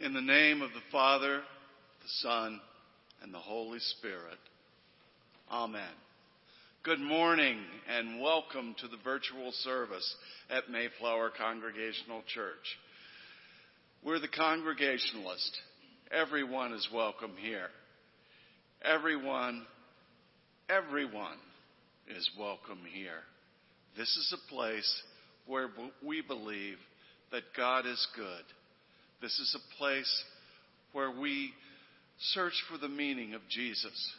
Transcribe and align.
In 0.00 0.14
the 0.14 0.22
name 0.22 0.62
of 0.62 0.70
the 0.70 0.80
Father, 0.90 1.40
the 1.40 2.08
Son, 2.22 2.58
and 3.22 3.34
the 3.34 3.38
Holy 3.38 3.80
Spirit. 3.80 4.38
Amen. 5.52 5.92
Good 6.82 7.00
morning 7.00 7.58
and 7.86 8.18
welcome 8.18 8.74
to 8.80 8.88
the 8.88 8.96
virtual 9.04 9.52
service 9.52 10.14
at 10.48 10.70
Mayflower 10.70 11.32
Congregational 11.36 12.22
Church. 12.32 12.78
We're 14.02 14.20
the 14.20 14.28
Congregationalist. 14.28 15.58
Everyone 16.10 16.72
is 16.72 16.88
welcome 16.94 17.32
here. 17.38 17.68
Everyone, 18.82 19.66
everyone 20.70 21.36
is 22.16 22.30
welcome 22.38 22.80
here. 22.90 23.20
This 23.98 24.08
is 24.08 24.34
a 24.34 24.50
place 24.50 25.02
where 25.46 25.68
we 26.02 26.22
believe 26.22 26.78
that 27.32 27.42
God 27.54 27.84
is 27.84 28.08
good. 28.16 28.44
This 29.20 29.38
is 29.38 29.54
a 29.54 29.76
place 29.76 30.24
where 30.92 31.10
we 31.10 31.52
search 32.18 32.54
for 32.70 32.78
the 32.78 32.88
meaning 32.88 33.34
of 33.34 33.42
Jesus. 33.50 34.12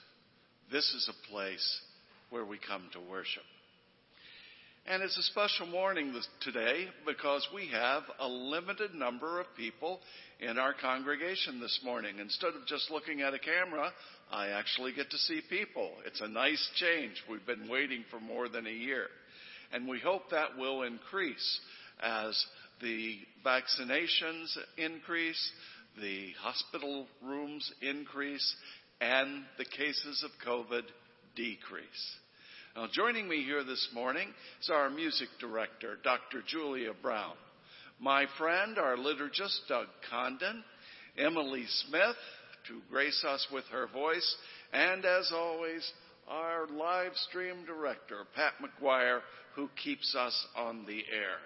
This 0.72 0.94
is 0.94 1.10
a 1.10 1.32
place 1.32 1.82
where 2.30 2.46
we 2.46 2.60
come 2.68 2.84
to 2.94 3.00
worship. 3.10 3.42
And 4.86 5.02
it's 5.02 5.18
a 5.18 5.24
special 5.24 5.66
morning 5.66 6.14
today 6.42 6.86
because 7.06 7.48
we 7.54 7.68
have 7.72 8.04
a 8.20 8.28
limited 8.28 8.94
number 8.94 9.40
of 9.40 9.48
people 9.58 10.00
in 10.40 10.60
our 10.60 10.74
congregation 10.74 11.60
this 11.60 11.80
morning. 11.84 12.20
Instead 12.20 12.50
of 12.50 12.68
just 12.68 12.92
looking 12.92 13.22
at 13.22 13.34
a 13.34 13.40
camera, 13.40 13.92
I 14.32 14.50
actually 14.50 14.94
get 14.94 15.10
to 15.10 15.18
see 15.18 15.42
people. 15.50 15.92
It's 16.06 16.22
a 16.22 16.28
nice 16.28 16.70
change. 16.76 17.14
We've 17.30 17.46
been 17.46 17.70
waiting 17.70 18.06
for 18.12 18.20
more 18.20 18.50
than 18.50 18.68
a 18.68 18.72
year. 18.72 19.08
And 19.74 19.88
we 19.88 20.00
hope 20.00 20.30
that 20.30 20.58
will 20.58 20.84
increase 20.84 21.60
as 22.02 22.46
the 22.82 23.18
vaccinations 23.46 24.56
increase, 24.78 25.52
the 26.00 26.32
hospital 26.42 27.08
rooms 27.24 27.72
increase, 27.82 28.56
and 29.00 29.44
the 29.58 29.66
cases 29.66 30.24
of 30.24 30.48
COVID 30.48 30.84
decrease. 31.36 32.16
Now, 32.76 32.88
joining 32.92 33.28
me 33.28 33.44
here 33.44 33.64
this 33.64 33.90
morning 33.94 34.30
is 34.62 34.70
our 34.70 34.90
music 34.90 35.28
director, 35.40 35.98
Dr. 36.04 36.42
Julia 36.48 36.92
Brown. 37.02 37.34
My 38.00 38.26
friend, 38.38 38.78
our 38.78 38.96
liturgist, 38.96 39.68
Doug 39.68 39.88
Condon, 40.10 40.64
Emily 41.18 41.66
Smith, 41.88 42.16
to 42.68 42.80
grace 42.90 43.24
us 43.28 43.46
with 43.52 43.66
her 43.72 43.88
voice, 43.88 44.36
and 44.72 45.04
as 45.06 45.32
always, 45.34 45.92
our 46.28 46.68
live 46.68 47.12
stream 47.30 47.66
director, 47.66 48.24
Pat 48.36 48.54
McGuire, 48.62 49.20
who 49.56 49.70
keeps 49.84 50.16
us 50.16 50.48
on 50.56 50.86
the 50.86 51.04
air. 51.14 51.38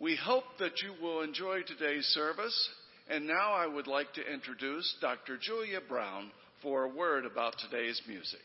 We 0.00 0.14
hope 0.14 0.44
that 0.60 0.80
you 0.80 0.94
will 1.02 1.22
enjoy 1.22 1.62
today's 1.62 2.04
service. 2.06 2.68
And 3.10 3.26
now 3.26 3.52
I 3.52 3.66
would 3.66 3.86
like 3.86 4.12
to 4.14 4.32
introduce 4.32 4.94
Dr. 5.00 5.38
Julia 5.38 5.80
Brown 5.88 6.30
for 6.62 6.84
a 6.84 6.88
word 6.88 7.24
about 7.24 7.56
today's 7.58 8.00
music. 8.06 8.40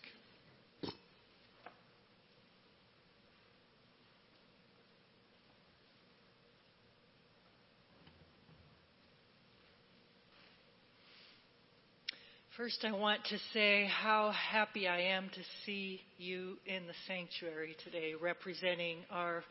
First, 12.58 12.86
I 12.86 12.92
want 12.92 13.20
to 13.26 13.38
say 13.52 13.90
how 13.92 14.32
happy 14.32 14.88
I 14.88 15.02
am 15.02 15.30
to 15.30 15.42
see 15.66 16.02
you 16.18 16.58
in 16.66 16.88
the 16.88 16.94
sanctuary 17.08 17.76
today, 17.84 18.14
representing 18.20 19.00
our 19.12 19.44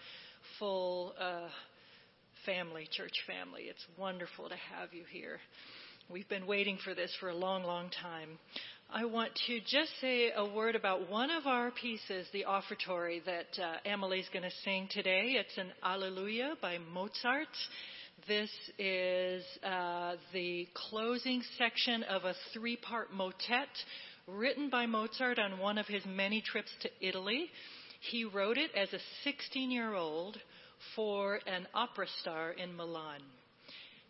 full 0.58 1.12
uh, 1.20 1.48
family, 2.46 2.88
church 2.90 3.12
family. 3.26 3.62
It's 3.62 3.84
wonderful 3.96 4.48
to 4.48 4.56
have 4.76 4.92
you 4.92 5.04
here. 5.10 5.38
We've 6.10 6.28
been 6.28 6.46
waiting 6.46 6.78
for 6.82 6.94
this 6.94 7.14
for 7.20 7.28
a 7.28 7.34
long, 7.34 7.62
long 7.62 7.88
time. 8.02 8.38
I 8.92 9.04
want 9.04 9.30
to 9.46 9.60
just 9.60 9.90
say 10.00 10.32
a 10.34 10.44
word 10.44 10.74
about 10.74 11.08
one 11.08 11.30
of 11.30 11.46
our 11.46 11.70
pieces, 11.70 12.26
the 12.32 12.44
offertory 12.44 13.22
that 13.24 13.62
uh, 13.62 13.76
Emily's 13.84 14.28
going 14.32 14.42
to 14.42 14.56
sing 14.64 14.88
today. 14.90 15.36
It's 15.38 15.56
an 15.56 15.72
Alleluia 15.84 16.54
by 16.60 16.78
Mozart. 16.92 17.48
This 18.26 18.50
is 18.78 19.44
uh, 19.64 20.16
the 20.32 20.66
closing 20.90 21.42
section 21.58 22.02
of 22.04 22.24
a 22.24 22.34
three 22.52 22.76
part 22.76 23.12
motet 23.12 23.68
written 24.26 24.68
by 24.68 24.86
Mozart 24.86 25.38
on 25.38 25.58
one 25.58 25.78
of 25.78 25.86
his 25.86 26.04
many 26.06 26.40
trips 26.40 26.70
to 26.82 26.90
Italy. 27.00 27.50
He 28.10 28.24
wrote 28.24 28.58
it 28.58 28.72
as 28.76 28.92
a 28.92 28.98
16 29.22 29.70
year 29.70 29.94
old 29.94 30.38
for 30.94 31.40
an 31.46 31.66
opera 31.74 32.06
star 32.20 32.52
in 32.52 32.76
Milan. 32.76 33.20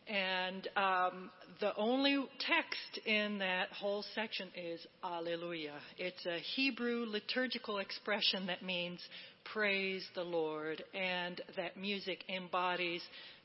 And 0.09 0.69
um, 0.77 1.31
the 1.61 1.75
only 1.77 2.25
text 2.41 3.07
in 3.07 3.39
that 3.39 3.69
whole 3.71 4.05
section 4.15 4.49
is 4.57 4.85
Alleluia. 5.05 5.75
It's 5.97 6.27
a 6.27 6.39
Hebrew 6.57 7.07
liturgical 7.09 7.79
expression 7.79 8.47
that 8.47 8.65
means 8.65 9.01
praise 9.45 10.05
the 10.15 10.23
Lord, 10.23 10.83
and 10.95 11.41
that 11.57 11.77
music 11.77 12.25
embodies 12.29 13.03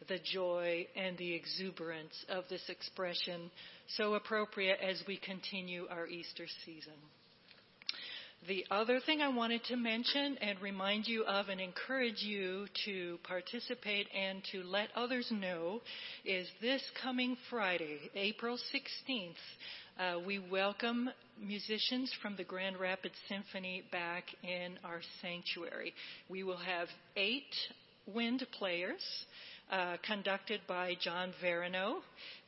the 0.07 0.19
joy 0.33 0.85
and 0.95 1.18
the 1.18 1.33
exuberance 1.33 2.13
of 2.30 2.44
this 2.50 2.63
expression, 2.69 3.51
so 3.95 4.15
appropriate 4.15 4.80
as 4.81 5.01
we 5.07 5.18
continue 5.18 5.88
our 5.89 6.07
Easter 6.07 6.45
season. 6.65 6.94
The 8.47 8.65
other 8.71 9.01
thing 9.01 9.21
I 9.21 9.27
wanted 9.27 9.65
to 9.65 9.75
mention 9.75 10.38
and 10.39 10.57
remind 10.61 11.05
you 11.05 11.25
of 11.25 11.49
and 11.49 11.59
encourage 11.59 12.21
you 12.21 12.67
to 12.85 13.19
participate 13.23 14.07
and 14.17 14.41
to 14.53 14.63
let 14.63 14.88
others 14.95 15.29
know 15.31 15.81
is 16.23 16.47
this 16.61 16.81
coming 17.03 17.35
Friday, 17.49 17.99
April 18.15 18.57
16th, 18.73 19.33
uh, 19.99 20.19
we 20.25 20.39
welcome 20.39 21.09
musicians 21.38 22.09
from 22.21 22.38
the 22.38 22.45
Grand 22.45 22.79
Rapids 22.79 23.15
Symphony 23.27 23.83
back 23.91 24.23
in 24.44 24.79
our 24.81 25.01
sanctuary. 25.21 25.94
We 26.29 26.44
will 26.44 26.55
have 26.55 26.88
eight 27.17 27.53
wind 28.05 28.47
players 28.57 29.03
uh, 29.72 29.98
conducted 30.06 30.62
by 30.68 30.96
John 31.02 31.31
Verino. 31.44 31.96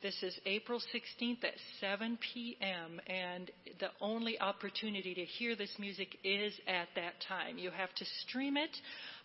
This 0.02 0.22
is 0.22 0.38
April 0.46 0.80
16th 0.80 1.44
at 1.44 1.54
7 1.80 2.18
p.m., 2.32 3.00
and 3.06 3.50
the 3.78 3.90
only 4.00 4.40
opportunity 4.40 5.14
to 5.14 5.24
hear 5.24 5.54
this 5.54 5.74
music 5.78 6.16
is 6.24 6.54
at 6.66 6.88
that 6.96 7.14
time. 7.28 7.58
You 7.58 7.70
have 7.70 7.94
to 7.96 8.04
stream 8.26 8.56
it. 8.56 8.74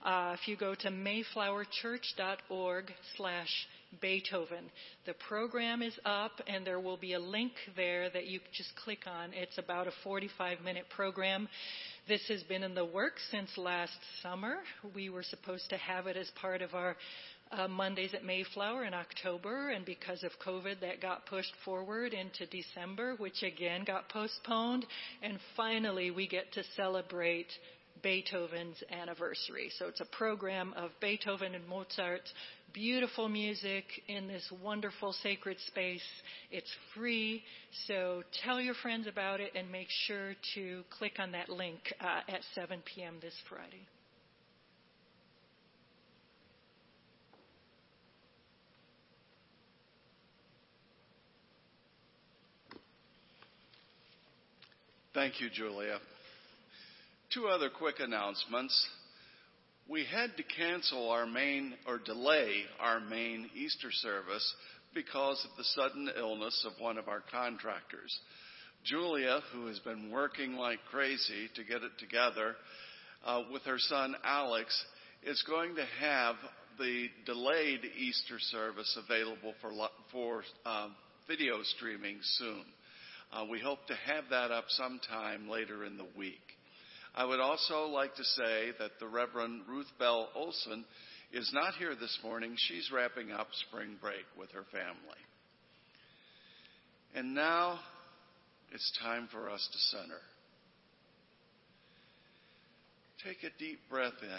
Uh, 0.04 0.36
if 0.40 0.48
you 0.48 0.58
go 0.58 0.76
to 0.76 0.90
mayflowerchurch.org 0.90 2.92
slash 3.18 3.68
Beethoven. 4.02 4.66
The 5.06 5.14
program 5.30 5.82
is 5.82 5.98
up, 6.06 6.32
and 6.48 6.66
there 6.66 6.80
will 6.80 6.98
be 6.98 7.14
a 7.14 7.20
link 7.20 7.54
there 7.76 8.10
that 8.10 8.28
you 8.28 8.40
just 8.54 8.76
click 8.84 9.00
on. 9.08 9.32
It's 9.34 9.58
about 9.58 9.88
a 9.88 9.92
45 10.04 10.62
minute 10.62 10.86
program. 10.94 11.48
This 12.08 12.22
has 12.28 12.44
been 12.44 12.64
in 12.64 12.76
the 12.76 12.86
works 12.86 13.22
since 13.32 13.50
last 13.58 13.98
summer. 14.22 14.58
We 14.94 15.10
were 15.10 15.24
supposed 15.24 15.70
to 15.70 15.78
have 15.78 16.08
it 16.08 16.18
as 16.18 16.30
part 16.40 16.62
of 16.62 16.76
our 16.76 16.96
uh, 17.52 17.68
Mondays 17.68 18.14
at 18.14 18.24
Mayflower 18.24 18.86
in 18.86 18.94
October, 18.94 19.70
and 19.70 19.86
because 19.86 20.24
of 20.24 20.32
COVID, 20.46 20.82
that 20.82 21.02
got 21.02 21.26
pushed 21.26 21.54
forward 21.64 22.14
into 22.14 22.46
December, 22.46 23.16
which 23.18 23.44
again 23.44 23.84
got 23.86 24.10
postponed. 24.10 24.86
And 25.22 25.40
finally, 25.56 26.12
we 26.12 26.28
get 26.28 26.52
to 26.54 26.64
celebrate 26.76 27.48
Beethoven's 28.02 28.84
anniversary. 28.92 29.72
So 29.80 29.88
it's 29.88 30.02
a 30.02 30.06
program 30.06 30.74
of 30.76 30.92
Beethoven 31.02 31.56
and 31.56 31.68
Mozart's 31.68 32.32
beautiful 32.74 33.30
music 33.30 33.86
in 34.08 34.28
this 34.28 34.52
wonderful 34.62 35.14
sacred 35.24 35.58
space. 35.68 36.04
It's 36.52 36.70
free, 36.94 37.42
so 37.88 38.24
tell 38.44 38.60
your 38.60 38.76
friends 38.76 39.08
about 39.08 39.40
it 39.40 39.54
and 39.56 39.72
make 39.72 39.88
sure 39.90 40.36
to 40.56 40.84
click 41.00 41.14
on 41.20 41.32
that 41.32 41.50
link 41.50 41.80
uh, 42.02 42.20
at 42.28 42.42
7 42.54 42.80
p.m. 42.94 43.16
this 43.22 43.34
Friday. 43.50 43.88
Thank 55.16 55.40
you, 55.40 55.50
Julia. 55.50 56.00
Two 57.34 57.48
other 57.48 57.70
quick 57.70 58.02
announcements. 58.02 58.90
We 59.88 60.04
had 60.04 60.36
to 60.36 60.44
cancel 60.44 61.10
our 61.10 61.26
main 61.26 61.74
or 61.88 62.00
delay 62.00 62.64
our 62.82 63.00
main 63.00 63.50
Easter 63.56 63.94
service 63.94 64.54
because 64.94 65.42
of 65.50 65.56
the 65.58 65.64
sudden 65.64 66.10
illness 66.18 66.68
of 66.68 66.84
one 66.84 66.98
of 66.98 67.08
our 67.08 67.24
contractors. 67.32 68.20
Julia, 68.84 69.40
who 69.54 69.68
has 69.68 69.80
been 69.80 70.12
working 70.12 70.56
like 70.56 70.80
crazy 70.92 71.48
to 71.56 71.64
get 71.64 71.82
it 71.82 71.98
together 71.98 72.54
uh, 73.26 73.44
with 73.54 73.62
her 73.62 73.80
son 73.80 74.16
Alex, 74.26 74.84
is 75.26 75.42
going 75.48 75.76
to 75.76 75.86
have 76.02 76.36
the 76.78 77.08
delayed 77.26 77.86
Easter 77.98 78.38
service 78.38 79.00
available 79.02 79.54
for, 79.62 79.72
for 80.12 80.44
uh, 80.66 80.90
video 81.26 81.64
streaming 81.64 82.18
soon. 82.22 82.66
Uh, 83.36 83.44
we 83.52 83.60
hope 83.60 83.86
to 83.88 83.96
have 83.96 84.24
that 84.30 84.52
up 84.52 84.64
sometime 84.70 85.50
later 85.50 85.84
in 85.84 85.98
the 85.98 86.08
week. 86.18 86.40
I 87.14 87.26
would 87.26 87.42
also 87.42 87.88
like 87.88 88.16
to 88.16 88.24
say 88.24 88.70
that 88.80 88.92
the 89.02 89.08
Reverend 89.08 89.64
Ruth 89.68 89.92
Bell 90.00 90.30
Olson 90.34 90.86
is 91.34 91.52
not 91.54 91.74
here 91.74 91.96
this 91.96 92.18
morning. 92.24 92.56
She's 92.56 92.90
wrapping 92.94 93.32
up 93.32 93.48
spring 93.68 93.98
break 94.00 94.24
with 94.40 94.52
her 94.52 94.64
family. 94.72 95.20
And 97.14 97.36
now 97.36 97.80
it's 98.72 98.98
time 99.04 99.28
for 99.30 99.50
us 99.50 99.68
to 99.70 99.98
center. 99.98 100.22
Take 103.22 103.44
a 103.44 103.60
deep 103.60 103.80
breath 103.90 104.14
in 104.22 104.30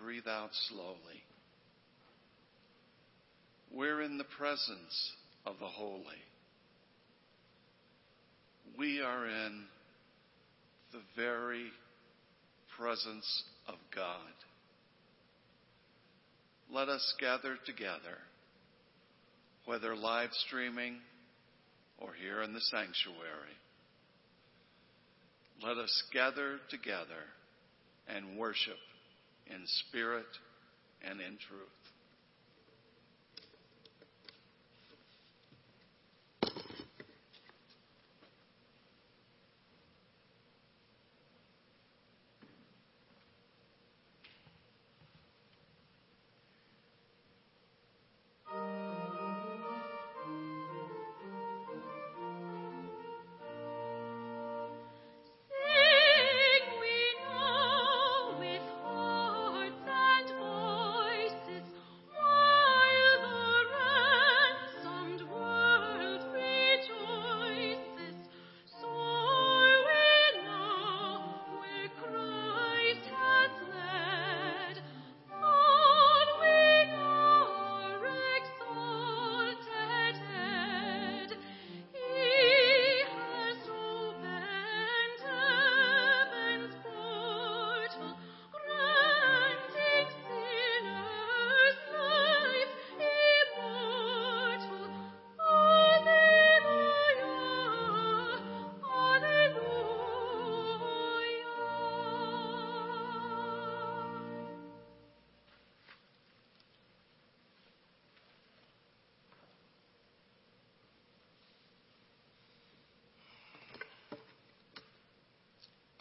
breathe 0.00 0.28
out 0.28 0.50
slowly. 0.68 1.22
We're 3.74 4.02
in 4.02 4.16
the 4.18 4.24
presence 4.38 5.12
of 5.44 5.56
the 5.58 5.66
holy. 5.66 6.22
We 8.78 9.00
are 9.00 9.26
in 9.26 9.64
the 10.92 11.00
very 11.16 11.66
presence 12.78 13.44
of 13.68 13.74
God. 13.94 14.32
Let 16.70 16.88
us 16.88 17.14
gather 17.20 17.56
together, 17.66 18.18
whether 19.66 19.94
live 19.94 20.30
streaming 20.46 20.96
or 21.98 22.12
here 22.14 22.42
in 22.42 22.54
the 22.54 22.60
sanctuary. 22.60 23.56
Let 25.62 25.76
us 25.76 26.02
gather 26.12 26.58
together 26.70 27.28
and 28.08 28.38
worship 28.38 28.78
in 29.48 29.62
spirit 29.88 30.26
and 31.06 31.20
in 31.20 31.36
truth. 31.46 31.81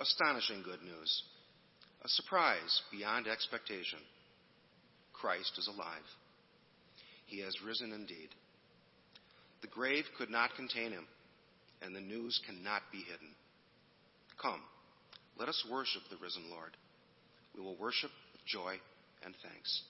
Astonishing 0.01 0.63
good 0.63 0.81
news. 0.81 1.23
A 2.03 2.09
surprise 2.09 2.81
beyond 2.91 3.27
expectation. 3.27 3.99
Christ 5.13 5.53
is 5.59 5.67
alive. 5.67 6.09
He 7.27 7.41
has 7.41 7.53
risen 7.63 7.93
indeed. 7.93 8.29
The 9.61 9.67
grave 9.67 10.05
could 10.17 10.31
not 10.31 10.55
contain 10.55 10.91
him, 10.91 11.05
and 11.83 11.95
the 11.95 12.01
news 12.01 12.41
cannot 12.47 12.81
be 12.91 12.97
hidden. 12.97 13.29
Come, 14.41 14.61
let 15.37 15.49
us 15.49 15.63
worship 15.71 16.01
the 16.09 16.17
risen 16.17 16.49
Lord. 16.49 16.75
We 17.55 17.61
will 17.61 17.77
worship 17.77 18.09
with 18.33 18.43
joy 18.47 18.77
and 19.23 19.35
thanks. 19.43 19.83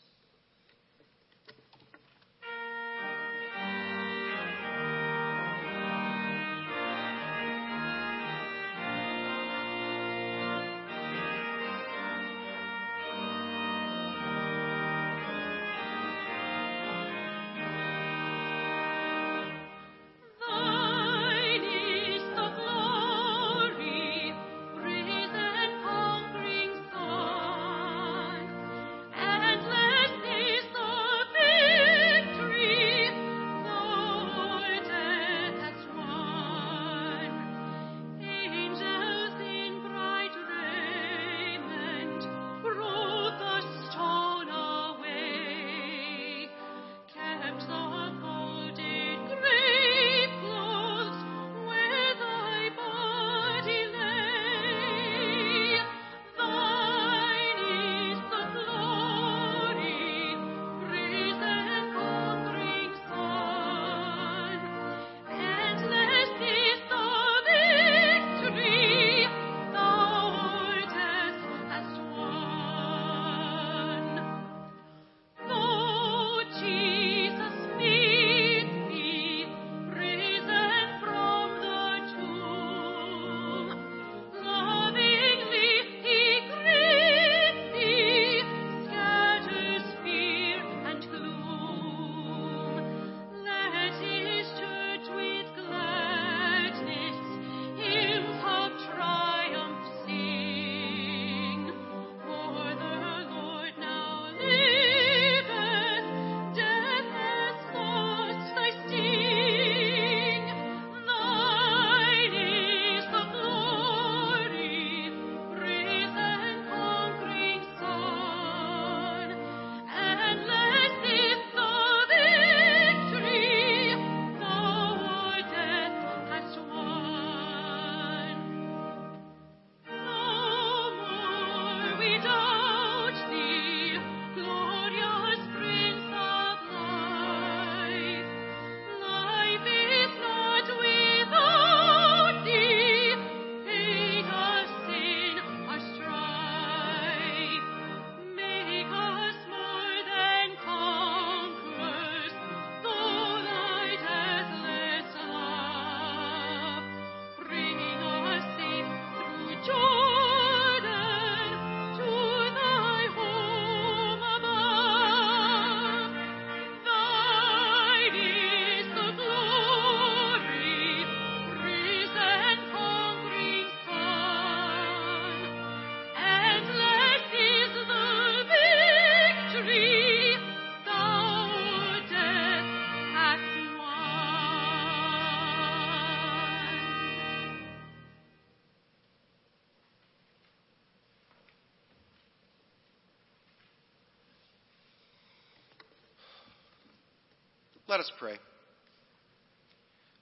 Let 197.92 198.00
us 198.00 198.12
pray. 198.20 198.36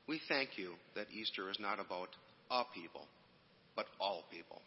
We 0.08 0.20
thank 0.28 0.58
you 0.58 0.72
that 0.96 1.06
Easter 1.14 1.52
is 1.52 1.58
not 1.60 1.80
about 1.80 2.10
a 2.50 2.64
people, 2.74 3.06
but 3.76 3.86
all 4.02 4.24
people. 4.32 4.60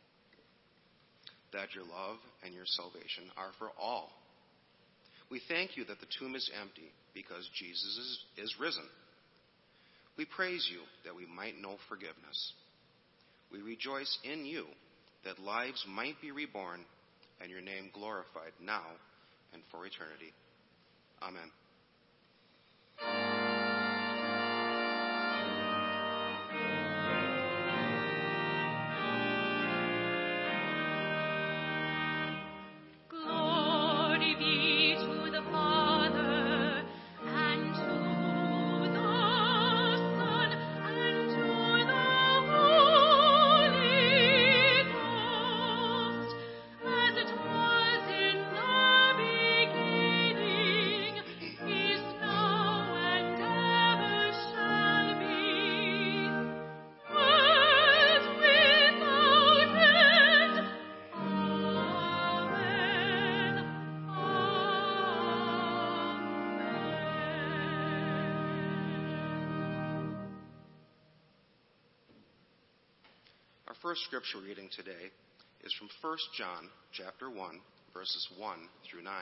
That 1.53 1.75
your 1.75 1.83
love 1.83 2.19
and 2.45 2.55
your 2.55 2.65
salvation 2.65 3.25
are 3.37 3.51
for 3.59 3.71
all. 3.77 4.13
We 5.33 5.41
thank 5.49 5.77
you 5.77 5.85
that 5.87 5.99
the 5.99 6.07
tomb 6.21 6.37
is 6.37 6.49
empty 6.63 6.93
because 7.13 7.51
Jesus 7.59 7.83
is, 7.83 8.19
is 8.45 8.61
risen. 8.61 8.87
We 10.17 10.25
praise 10.25 10.71
you 10.71 10.83
that 11.05 11.17
we 11.17 11.27
might 11.27 11.61
know 11.61 11.79
forgiveness. 11.89 12.53
We 13.51 13.63
rejoice 13.63 14.17
in 14.23 14.45
you 14.45 14.67
that 15.25 15.41
lives 15.41 15.85
might 15.89 16.21
be 16.23 16.31
reborn 16.31 16.85
and 17.41 17.51
your 17.51 17.63
name 17.63 17.91
glorified 17.93 18.53
now 18.63 18.87
and 19.53 19.61
for 19.73 19.85
eternity. 19.85 20.33
Amen 21.21 21.51
thank 23.05 23.27
you 23.27 23.32
first 73.83 74.05
scripture 74.05 74.39
reading 74.39 74.69
today 74.77 75.11
is 75.65 75.75
from 75.75 75.89
1 76.01 76.17
John 76.39 76.69
chapter 76.93 77.29
1 77.29 77.59
verses 77.93 78.29
1 78.39 78.57
through 78.89 79.03
9. 79.03 79.13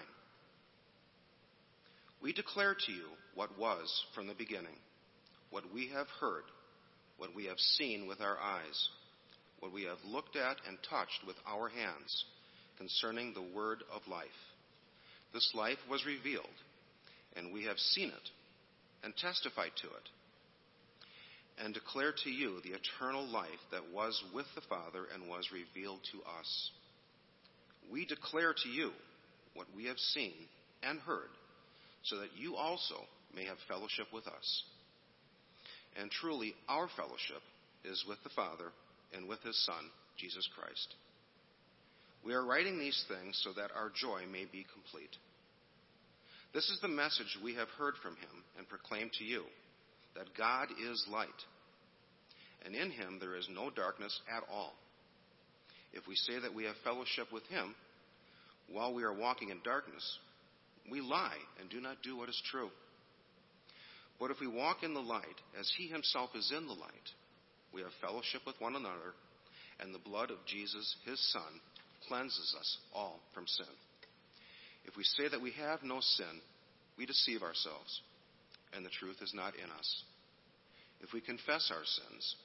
We 2.23 2.35
declare 2.35 2.75
to 2.75 2.93
you 2.93 3.07
what 3.35 3.59
was 3.59 4.05
from 4.15 4.27
the 4.27 4.35
beginning, 4.35 4.77
what 5.49 5.65
we 5.73 5.89
have 5.95 6.09
heard, 6.21 6.43
what 7.17 7.35
we 7.35 7.47
have 7.47 7.59
seen 7.59 8.07
with 8.07 8.21
our 8.21 8.37
eyes, 8.39 8.89
what 9.61 9.73
we 9.73 9.85
have 9.85 9.97
looked 10.07 10.37
at 10.37 10.59
and 10.69 10.77
touched 10.91 11.27
with 11.27 11.37
our 11.49 11.71
hands 11.71 12.25
concerning 12.77 13.33
the 13.33 13.57
word 13.57 13.83
of 13.91 14.03
life. 14.11 14.29
This 15.33 15.51
life 15.55 15.79
was 15.89 16.05
revealed, 16.05 16.45
and 17.35 17.51
we 17.51 17.65
have 17.65 17.79
seen 17.79 18.09
it 18.09 18.31
and 19.05 19.17
testified 19.17 19.73
to 19.81 19.87
it 19.87 20.09
and 21.63 21.75
declare 21.75 22.13
to 22.25 22.31
you 22.31 22.61
the 22.63 22.73
eternal 22.73 23.27
life 23.27 23.49
that 23.71 23.93
was 23.93 24.23
with 24.35 24.47
the 24.55 24.63
Father 24.63 25.05
and 25.13 25.29
was 25.29 25.49
revealed 25.53 26.01
to 26.13 26.19
us. 26.39 26.71
We 27.93 28.07
declare 28.07 28.55
to 28.63 28.69
you 28.69 28.91
what 29.55 29.67
we 29.77 29.85
have 29.87 29.99
seen 29.99 30.35
and 30.83 30.99
heard, 31.01 31.29
so 32.05 32.19
that 32.19 32.37
you 32.37 32.57
also 32.57 32.97
may 33.35 33.45
have 33.45 33.59
fellowship 33.69 34.07
with 34.13 34.27
us. 34.27 34.63
And 36.01 36.11
truly, 36.11 36.55
our 36.69 36.89
fellowship 36.97 37.43
is 37.85 38.05
with 38.09 38.19
the 38.23 38.31
Father 38.31 38.73
and 39.15 39.29
with 39.29 39.43
his 39.43 39.59
Son, 39.67 39.91
Jesus 40.17 40.49
Christ. 40.57 40.95
We 42.25 42.35
are 42.35 42.45
writing 42.45 42.79
these 42.79 43.05
things 43.09 43.41
so 43.43 43.53
that 43.55 43.71
our 43.75 43.91
joy 43.95 44.23
may 44.31 44.45
be 44.45 44.67
complete. 44.73 45.17
This 46.55 46.69
is 46.71 46.79
the 46.81 46.89
message 46.89 47.39
we 47.43 47.55
have 47.55 47.69
heard 47.79 47.95
from 48.03 48.17
him 48.17 48.45
and 48.59 48.69
proclaimed 48.69 49.13
to 49.19 49.25
you 49.25 49.45
that 50.15 50.37
God 50.37 50.69
is 50.91 51.05
light, 51.11 51.29
and 52.65 52.75
in 52.75 52.91
him 52.91 53.19
there 53.21 53.37
is 53.37 53.49
no 53.51 53.71
darkness 53.71 54.19
at 54.29 54.43
all. 54.53 54.75
If 55.93 56.07
we 56.07 56.15
say 56.15 56.39
that 56.41 56.55
we 56.55 56.65
have 56.65 56.75
fellowship 56.85 57.33
with 57.33 57.45
him 57.47 57.75
while 58.69 58.95
we 58.95 59.03
are 59.03 59.13
walking 59.13 59.51
in 59.51 59.59
darkness, 59.65 60.19
we 60.91 61.01
lie 61.01 61.39
and 61.61 61.69
do 61.71 61.81
not 61.81 62.03
do 62.03 62.17
what 62.17 62.29
is 62.29 62.43
true. 62.51 62.71
But 64.19 64.31
if 64.31 64.41
we 64.41 64.47
walk 64.47 64.83
in 64.83 64.95
the 64.95 65.01
light, 65.01 65.25
as 65.59 65.71
he 65.79 65.89
himself 65.89 66.31
is 66.35 66.53
in 66.57 66.67
the 66.67 66.75
light, 66.75 67.09
we 67.73 67.81
have 67.81 67.91
fellowship 68.01 68.43
with 68.47 68.61
one 68.61 68.77
another, 68.77 69.15
and 69.81 69.95
the 69.95 69.99
blood 69.99 70.31
of 70.31 70.45
Jesus, 70.47 70.95
his 71.07 71.19
Son, 71.33 71.61
cleanses 72.07 72.55
us 72.59 72.79
all 72.95 73.21
from 73.35 73.47
sin. 73.47 73.67
If 74.85 74.97
we 74.97 75.05
say 75.05 75.29
that 75.29 75.41
we 75.41 75.53
have 75.53 75.83
no 75.83 76.01
sin, 76.01 76.41
we 76.99 77.07
deceive 77.07 77.43
ourselves 77.43 78.01
and 78.75 78.85
the 78.85 78.91
truth 78.91 79.17
is 79.23 79.33
not 79.35 79.55
in 79.55 79.71
us. 79.79 80.05
If 81.01 81.13
we 81.13 81.21
confess 81.21 81.73
our 81.75 81.85
sins, 81.85 82.37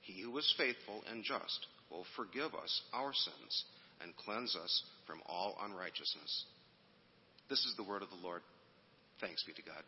he 0.00 0.20
who 0.22 0.36
is 0.38 0.54
faithful 0.56 1.02
and 1.10 1.24
just 1.24 1.66
will 1.90 2.04
forgive 2.16 2.54
us 2.54 2.82
our 2.92 3.12
sins 3.12 3.64
and 4.02 4.16
cleanse 4.16 4.56
us 4.56 4.82
from 5.06 5.20
all 5.26 5.56
unrighteousness. 5.64 6.44
This 7.48 7.64
is 7.64 7.74
the 7.76 7.84
word 7.84 8.02
of 8.02 8.10
the 8.10 8.26
Lord. 8.26 8.42
Thanks 9.20 9.44
be 9.44 9.52
to 9.52 9.62
God. 9.62 9.82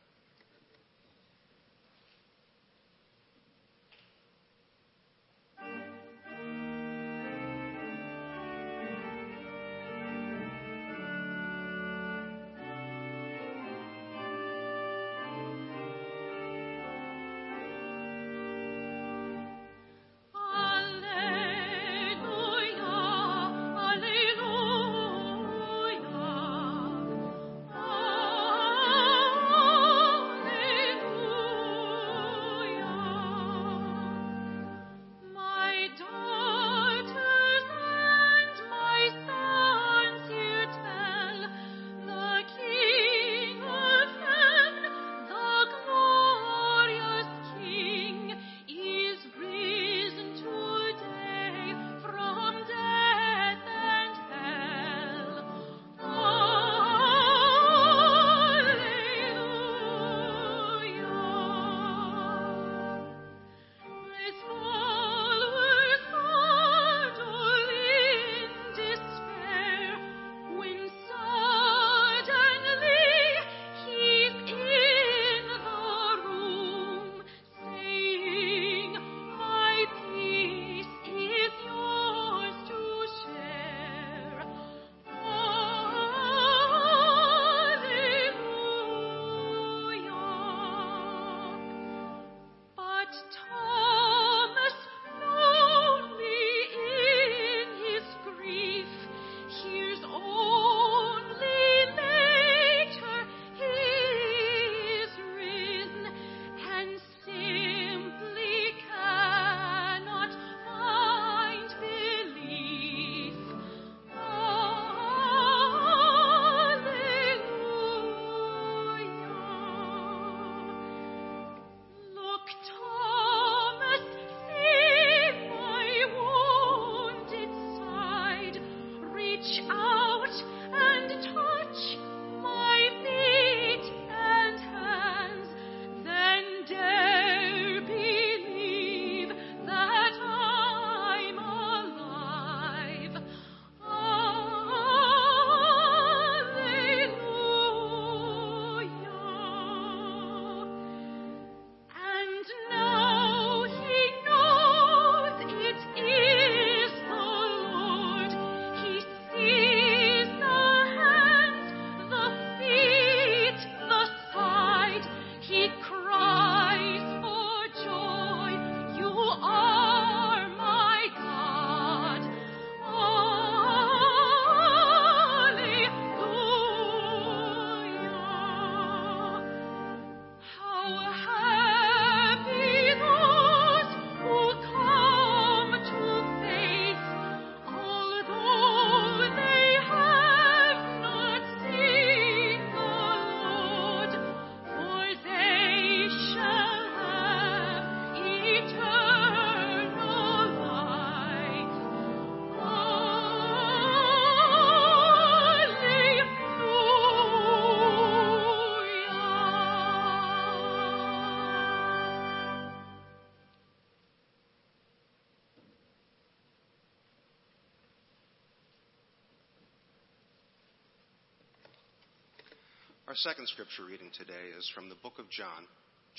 Our 223.16 223.33
second 223.33 223.48
scripture 223.48 223.88
reading 223.88 224.12
today 224.12 224.52
is 224.61 224.68
from 224.76 224.92
the 224.92 225.00
book 225.00 225.16
of 225.16 225.33
John, 225.33 225.64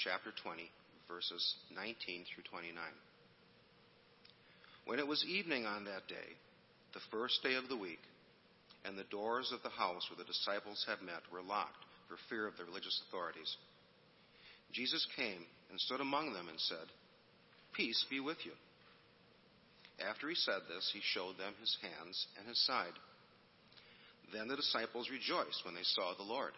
chapter 0.02 0.34
20, 0.34 0.66
verses 1.06 1.46
19 1.70 1.94
through 2.26 2.50
29. 2.50 2.74
When 4.90 4.98
it 4.98 5.06
was 5.06 5.22
evening 5.30 5.70
on 5.70 5.86
that 5.86 6.10
day, 6.10 6.26
the 6.98 7.06
first 7.14 7.46
day 7.46 7.54
of 7.54 7.70
the 7.70 7.78
week, 7.78 8.02
and 8.82 8.98
the 8.98 9.06
doors 9.14 9.54
of 9.54 9.62
the 9.62 9.78
house 9.78 10.10
where 10.10 10.18
the 10.18 10.26
disciples 10.26 10.82
had 10.90 11.06
met 11.06 11.22
were 11.30 11.46
locked 11.46 11.86
for 12.10 12.18
fear 12.34 12.50
of 12.50 12.58
the 12.58 12.66
religious 12.66 12.98
authorities, 13.06 13.54
Jesus 14.74 15.06
came 15.14 15.46
and 15.70 15.78
stood 15.78 16.02
among 16.02 16.34
them 16.34 16.50
and 16.50 16.58
said, 16.66 16.90
Peace 17.78 18.10
be 18.10 18.26
with 18.26 18.42
you. 18.42 18.58
After 20.02 20.34
he 20.34 20.36
said 20.50 20.66
this, 20.66 20.90
he 20.90 21.06
showed 21.14 21.38
them 21.38 21.54
his 21.62 21.78
hands 21.78 22.26
and 22.42 22.50
his 22.50 22.58
side. 22.66 22.98
Then 24.34 24.50
the 24.50 24.58
disciples 24.58 25.14
rejoiced 25.14 25.62
when 25.62 25.78
they 25.78 25.86
saw 25.86 26.18
the 26.18 26.26
Lord. 26.26 26.58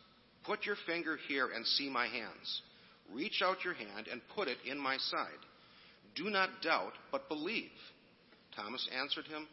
Put 0.45 0.65
your 0.65 0.75
finger 0.87 1.17
here 1.27 1.49
and 1.53 1.65
see 1.65 1.89
my 1.89 2.07
hands. 2.07 2.61
Reach 3.13 3.41
out 3.43 3.63
your 3.63 3.73
hand 3.73 4.07
and 4.11 4.21
put 4.35 4.47
it 4.47 4.57
in 4.65 4.79
my 4.79 4.97
side. 4.97 5.27
Do 6.15 6.29
not 6.29 6.49
doubt, 6.63 6.93
but 7.11 7.29
believe. 7.29 7.69
Thomas 8.55 8.87
answered 8.99 9.25
him, 9.25 9.47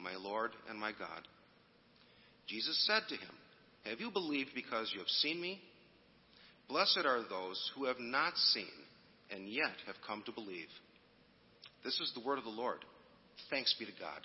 My 0.00 0.14
Lord 0.16 0.52
and 0.70 0.78
my 0.78 0.92
God. 0.92 1.22
Jesus 2.46 2.86
said 2.86 3.02
to 3.08 3.16
him, 3.16 3.34
Have 3.84 4.00
you 4.00 4.10
believed 4.10 4.50
because 4.54 4.90
you 4.92 5.00
have 5.00 5.08
seen 5.08 5.40
me? 5.40 5.60
Blessed 6.68 7.04
are 7.04 7.22
those 7.28 7.72
who 7.74 7.84
have 7.84 8.00
not 8.00 8.36
seen 8.36 8.66
and 9.30 9.48
yet 9.48 9.74
have 9.86 9.96
come 10.06 10.22
to 10.26 10.32
believe. 10.32 10.68
This 11.84 11.98
is 12.00 12.12
the 12.14 12.26
word 12.26 12.38
of 12.38 12.44
the 12.44 12.50
Lord. 12.50 12.78
Thanks 13.50 13.74
be 13.78 13.86
to 13.86 13.92
God. 14.00 14.20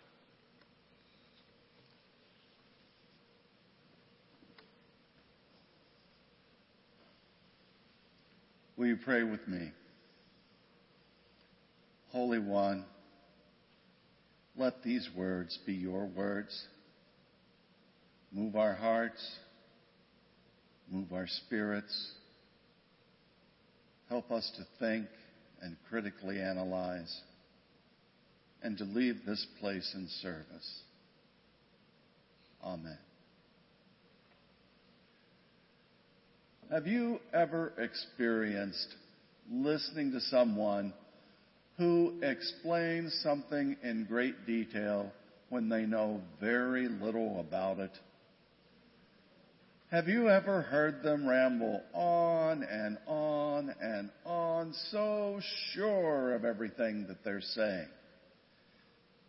Will 8.82 8.88
you 8.88 8.98
pray 8.98 9.22
with 9.22 9.48
me? 9.48 9.70
Holy 12.10 12.40
One, 12.40 12.84
let 14.58 14.82
these 14.82 15.08
words 15.16 15.56
be 15.68 15.74
your 15.74 16.08
words. 16.08 16.66
Move 18.32 18.56
our 18.56 18.74
hearts, 18.74 19.24
move 20.90 21.14
our 21.14 21.28
spirits. 21.28 22.12
Help 24.10 24.32
us 24.32 24.52
to 24.58 24.64
think 24.84 25.06
and 25.62 25.78
critically 25.88 26.42
analyze 26.42 27.22
and 28.64 28.80
to 28.80 28.84
leave 28.84 29.18
this 29.28 29.46
place 29.60 29.92
in 29.94 30.08
service. 30.24 30.82
Amen. 32.64 32.98
Have 36.72 36.88
you 36.88 37.20
ever 37.34 37.74
experienced 37.78 38.96
listening 39.52 40.14
to 40.14 40.22
someone 40.22 40.94
who 41.78 42.14
explains 42.24 43.14
something 43.22 43.76
in 43.84 44.06
great 44.06 44.46
detail 44.46 45.12
when 45.50 45.68
they 45.68 45.86
know 45.86 46.22
very 46.40 46.88
little 46.88 47.42
about 47.42 47.80
it? 47.80 47.92
Have 49.92 50.08
you 50.08 50.30
ever 50.30 50.62
heard 50.62 51.04
them 51.04 51.28
ramble 51.28 51.82
on 51.94 52.64
and 52.64 52.98
on 53.06 53.76
and 53.82 54.10
on, 54.26 54.74
so 54.92 55.42
sure 55.74 56.34
of 56.36 56.46
everything 56.46 57.06
that 57.10 57.22
they're 57.26 57.42
saying, 57.42 57.90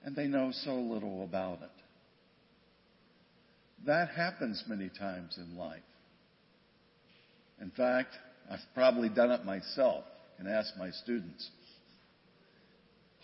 and 0.05 0.14
they 0.14 0.28
know 0.28 0.52
so 0.64 0.76
little 0.76 1.24
about 1.24 1.61
it? 1.61 1.70
That 3.85 4.11
happens 4.11 4.62
many 4.68 4.90
times 4.96 5.37
in 5.38 5.59
life. 5.59 5.83
In 7.62 7.70
fact, 7.70 8.11
I've 8.51 8.59
probably 8.75 9.09
done 9.09 9.31
it 9.31 9.44
myself. 9.44 10.05
and 10.38 10.48
asked 10.48 10.72
my 10.77 10.90
students. 10.90 11.48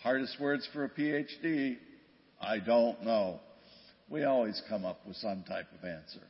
Hardest 0.01 0.39
words 0.39 0.65
for 0.71 0.85
a 0.85 0.89
PhD? 0.89 1.75
I 2.39 2.59
don't 2.59 3.03
know. 3.03 3.41
We 4.09 4.23
always 4.23 4.61
come 4.69 4.85
up 4.85 5.05
with 5.05 5.17
some 5.17 5.43
type 5.43 5.67
of 5.77 5.83
answer. 5.83 6.21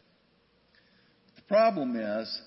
The 1.36 1.42
problem 1.48 1.96
is 1.96 2.42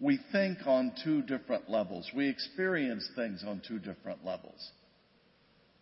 we 0.00 0.18
think 0.32 0.58
on 0.66 0.92
two 1.04 1.22
different 1.22 1.70
levels. 1.70 2.10
We 2.16 2.28
experience 2.28 3.08
things 3.14 3.44
on 3.46 3.62
two 3.68 3.78
different 3.78 4.24
levels. 4.24 4.70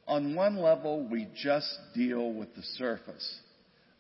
On 0.07 0.35
one 0.35 0.59
level, 0.59 1.09
we 1.09 1.29
just 1.35 1.79
deal 1.95 2.31
with 2.33 2.55
the 2.55 2.63
surface. 2.75 3.41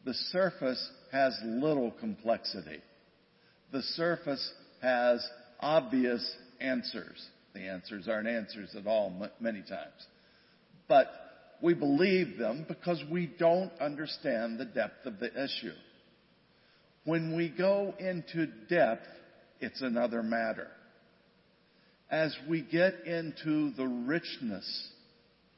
The 0.04 0.14
surface 0.32 0.90
has 1.12 1.38
little 1.42 1.92
complexity. 1.92 2.82
The 3.72 3.82
surface 3.82 4.52
has 4.82 5.26
obvious 5.60 6.36
answers. 6.60 7.26
The 7.54 7.68
answers 7.68 8.08
aren't 8.08 8.28
answers 8.28 8.74
at 8.76 8.86
all 8.86 9.30
many 9.40 9.60
times. 9.60 10.06
But 10.88 11.08
we 11.62 11.74
believe 11.74 12.38
them 12.38 12.66
because 12.68 13.02
we 13.10 13.26
don't 13.38 13.72
understand 13.80 14.58
the 14.58 14.66
depth 14.66 15.06
of 15.06 15.18
the 15.18 15.28
issue. 15.28 15.74
When 17.04 17.36
we 17.36 17.48
go 17.48 17.94
into 17.98 18.46
depth, 18.68 19.06
it's 19.60 19.80
another 19.80 20.22
matter. 20.22 20.68
As 22.10 22.36
we 22.48 22.62
get 22.62 23.06
into 23.06 23.72
the 23.72 23.86
richness 23.86 24.88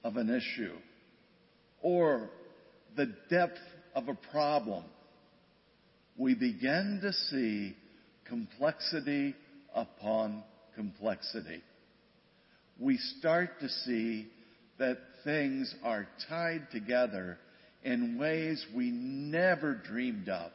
of 0.04 0.16
an 0.16 0.30
issue 0.30 0.76
or 1.82 2.30
the 2.96 3.12
depth 3.28 3.58
of 3.94 4.08
a 4.08 4.14
problem, 4.30 4.84
we 6.16 6.34
begin 6.34 7.00
to 7.02 7.12
see 7.12 7.76
complexity 8.28 9.34
upon 9.74 10.42
complexity. 10.74 11.62
We 12.78 12.98
start 13.18 13.60
to 13.60 13.68
see 13.68 14.28
that 14.78 14.98
things 15.24 15.74
are 15.82 16.06
tied 16.28 16.68
together 16.70 17.38
in 17.82 18.18
ways 18.18 18.64
we 18.74 18.90
never 18.90 19.74
dreamed 19.74 20.28
of. 20.28 20.50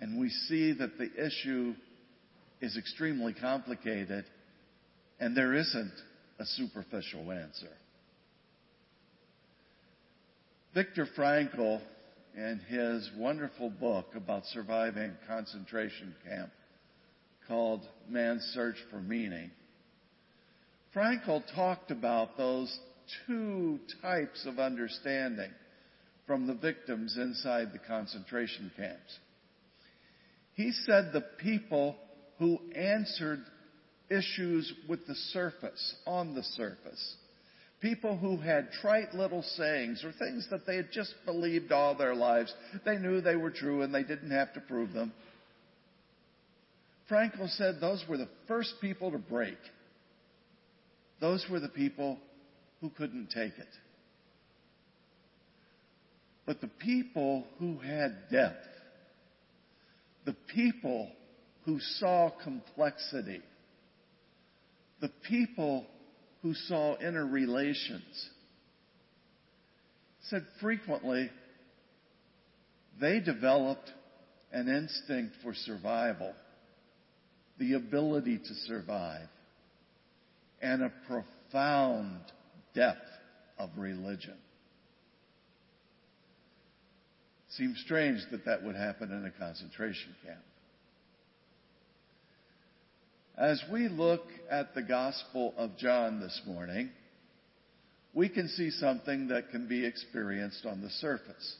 And 0.00 0.18
we 0.18 0.30
see 0.30 0.72
that 0.72 0.98
the 0.98 1.10
issue 1.26 1.74
is 2.60 2.76
extremely 2.76 3.34
complicated 3.34 4.24
and 5.18 5.36
there 5.36 5.54
isn't 5.54 5.92
a 6.38 6.46
superficial 6.46 7.30
answer. 7.30 7.68
Viktor 10.74 11.06
Frankl 11.16 11.80
in 12.36 12.60
his 12.68 13.10
wonderful 13.16 13.70
book 13.70 14.06
about 14.14 14.44
surviving 14.46 15.12
concentration 15.26 16.14
camp 16.26 16.50
called 17.48 17.80
Man's 18.08 18.42
Search 18.54 18.76
for 18.90 19.00
Meaning, 19.00 19.50
Frankl 20.94 21.42
talked 21.54 21.90
about 21.90 22.36
those 22.36 22.76
two 23.26 23.78
types 24.02 24.46
of 24.46 24.58
understanding 24.58 25.50
from 26.26 26.46
the 26.46 26.54
victims 26.54 27.16
inside 27.16 27.72
the 27.72 27.78
concentration 27.78 28.70
camps. 28.76 29.18
He 30.54 30.72
said 30.86 31.10
the 31.12 31.24
people 31.38 31.96
who 32.38 32.58
answered 32.74 33.40
issues 34.08 34.72
with 34.88 35.06
the 35.06 35.14
surface, 35.14 35.94
on 36.06 36.34
the 36.34 36.42
surface, 36.42 37.16
People 37.80 38.18
who 38.18 38.36
had 38.36 38.72
trite 38.82 39.14
little 39.14 39.42
sayings 39.42 40.04
or 40.04 40.12
things 40.12 40.46
that 40.50 40.66
they 40.66 40.76
had 40.76 40.92
just 40.92 41.14
believed 41.24 41.72
all 41.72 41.94
their 41.96 42.14
lives. 42.14 42.52
They 42.84 42.98
knew 42.98 43.20
they 43.20 43.36
were 43.36 43.50
true 43.50 43.82
and 43.82 43.94
they 43.94 44.02
didn't 44.02 44.32
have 44.32 44.52
to 44.54 44.60
prove 44.60 44.92
them. 44.92 45.12
Frankl 47.10 47.48
said 47.56 47.76
those 47.80 48.04
were 48.08 48.18
the 48.18 48.28
first 48.46 48.74
people 48.80 49.10
to 49.10 49.18
break. 49.18 49.58
Those 51.20 51.44
were 51.50 51.60
the 51.60 51.68
people 51.68 52.18
who 52.80 52.90
couldn't 52.90 53.28
take 53.30 53.58
it. 53.58 53.66
But 56.46 56.60
the 56.60 56.70
people 56.80 57.46
who 57.58 57.78
had 57.78 58.28
depth, 58.30 58.66
the 60.24 60.36
people 60.54 61.10
who 61.64 61.78
saw 61.98 62.30
complexity, 62.42 63.40
the 65.00 65.10
people 65.28 65.86
who 66.42 66.54
saw 66.54 66.96
interrelations, 66.96 68.30
said 70.28 70.44
frequently 70.60 71.30
they 73.00 73.20
developed 73.20 73.90
an 74.52 74.68
instinct 74.68 75.34
for 75.42 75.54
survival, 75.54 76.32
the 77.58 77.74
ability 77.74 78.38
to 78.38 78.54
survive, 78.66 79.28
and 80.60 80.82
a 80.82 80.92
profound 81.06 82.20
depth 82.74 82.98
of 83.58 83.70
religion. 83.76 84.36
Seems 87.50 87.80
strange 87.84 88.20
that 88.30 88.44
that 88.44 88.62
would 88.62 88.76
happen 88.76 89.10
in 89.10 89.24
a 89.26 89.30
concentration 89.30 90.14
camp. 90.24 90.38
As 93.40 93.64
we 93.72 93.88
look 93.88 94.24
at 94.50 94.74
the 94.74 94.82
Gospel 94.82 95.54
of 95.56 95.78
John 95.78 96.20
this 96.20 96.42
morning, 96.46 96.90
we 98.12 98.28
can 98.28 98.48
see 98.48 98.70
something 98.70 99.28
that 99.28 99.48
can 99.50 99.66
be 99.66 99.86
experienced 99.86 100.66
on 100.66 100.82
the 100.82 100.90
surface. 100.90 101.56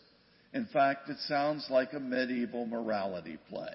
In 0.53 0.67
fact, 0.75 1.09
it 1.09 1.17
sounds 1.21 1.67
like 1.71 1.95
a 1.95 1.99
medieval 1.99 2.67
morality 2.67 3.39
play. 3.49 3.73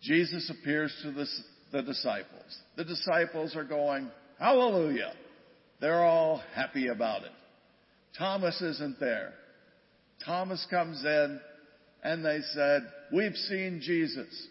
Jesus 0.00 0.50
appears 0.50 0.90
to 1.02 1.12
the, 1.12 1.26
the 1.70 1.82
disciples. 1.82 2.58
The 2.78 2.84
disciples 2.84 3.54
are 3.54 3.64
going, 3.64 4.10
Hallelujah! 4.38 5.12
They're 5.82 6.02
all 6.02 6.42
happy 6.54 6.88
about 6.88 7.24
it. 7.24 7.32
Thomas 8.16 8.58
isn't 8.62 8.98
there. 8.98 9.34
Thomas 10.24 10.66
comes 10.70 11.04
in 11.04 11.40
and 12.02 12.24
they 12.24 12.40
said, 12.54 12.90
We've 13.12 13.36
seen 13.36 13.82
Jesus. 13.82 14.48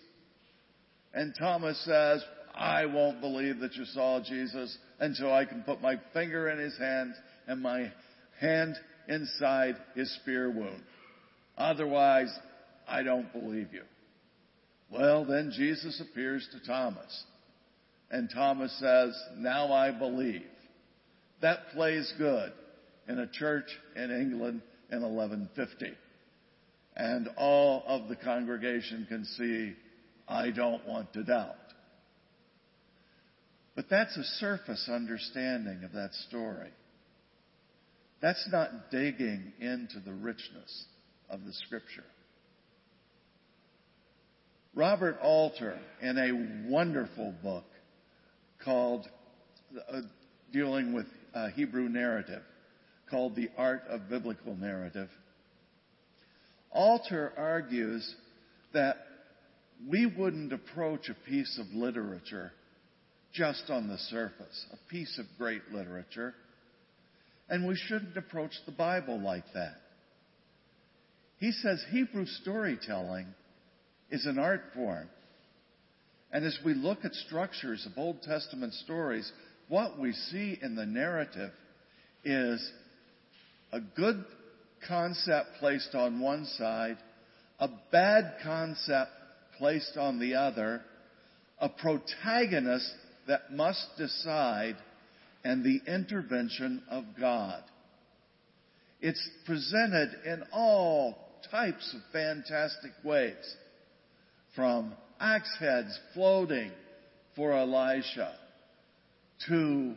And 1.13 1.33
Thomas 1.37 1.79
says, 1.85 2.23
I 2.55 2.85
won't 2.85 3.21
believe 3.21 3.59
that 3.59 3.75
you 3.75 3.85
saw 3.85 4.21
Jesus 4.21 4.77
until 4.99 5.33
I 5.33 5.45
can 5.45 5.63
put 5.63 5.81
my 5.81 5.95
finger 6.13 6.49
in 6.49 6.59
his 6.59 6.77
hand 6.77 7.13
and 7.47 7.61
my 7.61 7.91
hand 8.39 8.75
inside 9.07 9.75
his 9.95 10.13
spear 10.21 10.49
wound. 10.49 10.83
Otherwise, 11.57 12.31
I 12.87 13.03
don't 13.03 13.31
believe 13.33 13.73
you. 13.73 13.83
Well, 14.89 15.25
then 15.25 15.51
Jesus 15.55 16.01
appears 16.01 16.47
to 16.51 16.67
Thomas. 16.67 17.23
And 18.09 18.29
Thomas 18.33 18.75
says, 18.79 19.17
Now 19.37 19.71
I 19.71 19.91
believe. 19.91 20.43
That 21.41 21.69
plays 21.73 22.13
good 22.17 22.51
in 23.07 23.19
a 23.19 23.27
church 23.27 23.65
in 23.95 24.11
England 24.11 24.61
in 24.91 25.01
1150. 25.01 25.93
And 26.95 27.29
all 27.37 27.83
of 27.87 28.09
the 28.09 28.17
congregation 28.17 29.05
can 29.07 29.23
see, 29.25 29.73
I 30.27 30.51
don't 30.51 30.85
want 30.87 31.13
to 31.13 31.23
doubt. 31.23 31.55
But 33.75 33.85
that's 33.89 34.15
a 34.17 34.23
surface 34.39 34.89
understanding 34.91 35.83
of 35.83 35.93
that 35.93 36.13
story. 36.27 36.69
That's 38.21 38.47
not 38.51 38.91
digging 38.91 39.53
into 39.59 39.99
the 40.05 40.13
richness 40.13 40.85
of 41.29 41.43
the 41.45 41.53
scripture. 41.53 42.03
Robert 44.75 45.17
Alter, 45.21 45.79
in 46.01 46.17
a 46.17 46.69
wonderful 46.69 47.33
book 47.43 47.65
called 48.63 49.07
uh, 49.91 50.01
dealing 50.53 50.93
with 50.93 51.07
uh, 51.33 51.47
Hebrew 51.49 51.89
narrative, 51.89 52.43
called 53.09 53.35
The 53.35 53.49
Art 53.57 53.83
of 53.89 54.09
Biblical 54.09 54.55
Narrative, 54.55 55.09
Alter 56.71 57.33
argues 57.35 58.15
that 58.73 58.97
we 59.87 60.05
wouldn't 60.05 60.53
approach 60.53 61.09
a 61.09 61.29
piece 61.29 61.59
of 61.59 61.65
literature 61.73 62.51
just 63.33 63.69
on 63.69 63.87
the 63.87 63.97
surface, 63.97 64.65
a 64.73 64.89
piece 64.91 65.17
of 65.17 65.25
great 65.37 65.61
literature. 65.71 66.33
And 67.49 67.67
we 67.67 67.75
shouldn't 67.75 68.17
approach 68.17 68.51
the 68.65 68.71
Bible 68.71 69.19
like 69.19 69.45
that. 69.53 69.75
He 71.37 71.51
says 71.51 71.83
Hebrew 71.91 72.25
storytelling 72.25 73.27
is 74.09 74.25
an 74.25 74.37
art 74.37 74.61
form. 74.75 75.09
And 76.31 76.45
as 76.45 76.57
we 76.63 76.73
look 76.73 76.99
at 77.03 77.13
structures 77.13 77.85
of 77.85 77.97
Old 77.97 78.21
Testament 78.21 78.73
stories, 78.75 79.29
what 79.67 79.99
we 79.99 80.13
see 80.13 80.57
in 80.61 80.75
the 80.75 80.85
narrative 80.85 81.51
is 82.23 82.71
a 83.73 83.79
good 83.79 84.23
concept 84.87 85.47
placed 85.59 85.95
on 85.95 86.19
one 86.19 86.45
side, 86.45 86.97
a 87.59 87.69
bad 87.91 88.35
concept 88.43 89.11
placed 89.61 89.95
on 89.95 90.17
the 90.17 90.33
other, 90.33 90.81
a 91.59 91.69
protagonist 91.69 92.91
that 93.27 93.53
must 93.53 93.85
decide, 93.95 94.75
and 95.43 95.63
the 95.63 95.79
intervention 95.85 96.81
of 96.89 97.03
God. 97.19 97.61
It's 99.01 99.29
presented 99.45 100.09
in 100.25 100.41
all 100.51 101.15
types 101.51 101.93
of 101.93 102.01
fantastic 102.11 102.91
ways, 103.03 103.35
from 104.55 104.93
axe 105.19 105.55
heads 105.59 105.97
floating 106.15 106.71
for 107.35 107.53
Elisha 107.53 108.33
to 109.47 109.93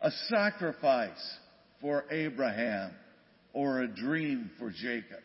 a 0.00 0.12
sacrifice 0.28 1.36
for 1.80 2.04
Abraham 2.08 2.92
or 3.52 3.80
a 3.80 3.88
dream 3.88 4.52
for 4.60 4.70
Jacob. 4.70 5.22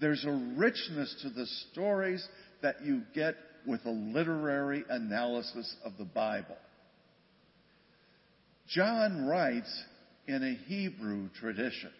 There's 0.00 0.24
a 0.24 0.54
richness 0.56 1.14
to 1.22 1.28
the 1.28 1.46
stories 1.70 2.26
that 2.62 2.84
you 2.84 3.02
get 3.14 3.34
with 3.66 3.84
a 3.84 3.90
literary 3.90 4.84
analysis 4.88 5.74
of 5.84 5.92
the 5.98 6.04
Bible. 6.04 6.56
John 8.68 9.26
writes 9.26 9.70
in 10.26 10.42
a 10.42 10.68
Hebrew 10.68 11.28
tradition. 11.40 11.90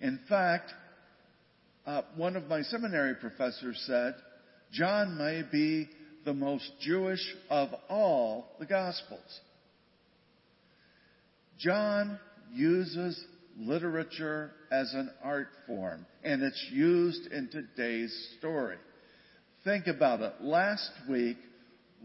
In 0.00 0.18
fact, 0.28 0.72
uh, 1.86 2.02
one 2.16 2.36
of 2.36 2.44
my 2.44 2.62
seminary 2.62 3.14
professors 3.14 3.82
said, 3.86 4.14
John 4.72 5.18
may 5.18 5.42
be 5.50 5.88
the 6.24 6.34
most 6.34 6.68
Jewish 6.80 7.20
of 7.50 7.68
all 7.88 8.46
the 8.58 8.66
Gospels. 8.66 9.40
John 11.58 12.18
uses 12.52 13.22
literature 13.58 14.52
as 14.70 14.92
an 14.94 15.10
art 15.22 15.48
form, 15.66 16.06
and 16.22 16.42
it's 16.42 16.66
used 16.72 17.32
in 17.32 17.48
today's 17.48 18.12
story. 18.38 18.76
Think 19.64 19.86
about 19.86 20.20
it. 20.20 20.34
Last 20.40 20.90
week, 21.08 21.36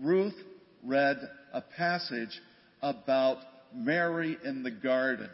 Ruth 0.02 0.36
read 0.84 1.18
a 1.54 1.62
passage 1.62 2.40
about 2.82 3.38
Mary 3.74 4.38
in 4.46 4.64
the 4.64 4.72
garden. 4.72 5.30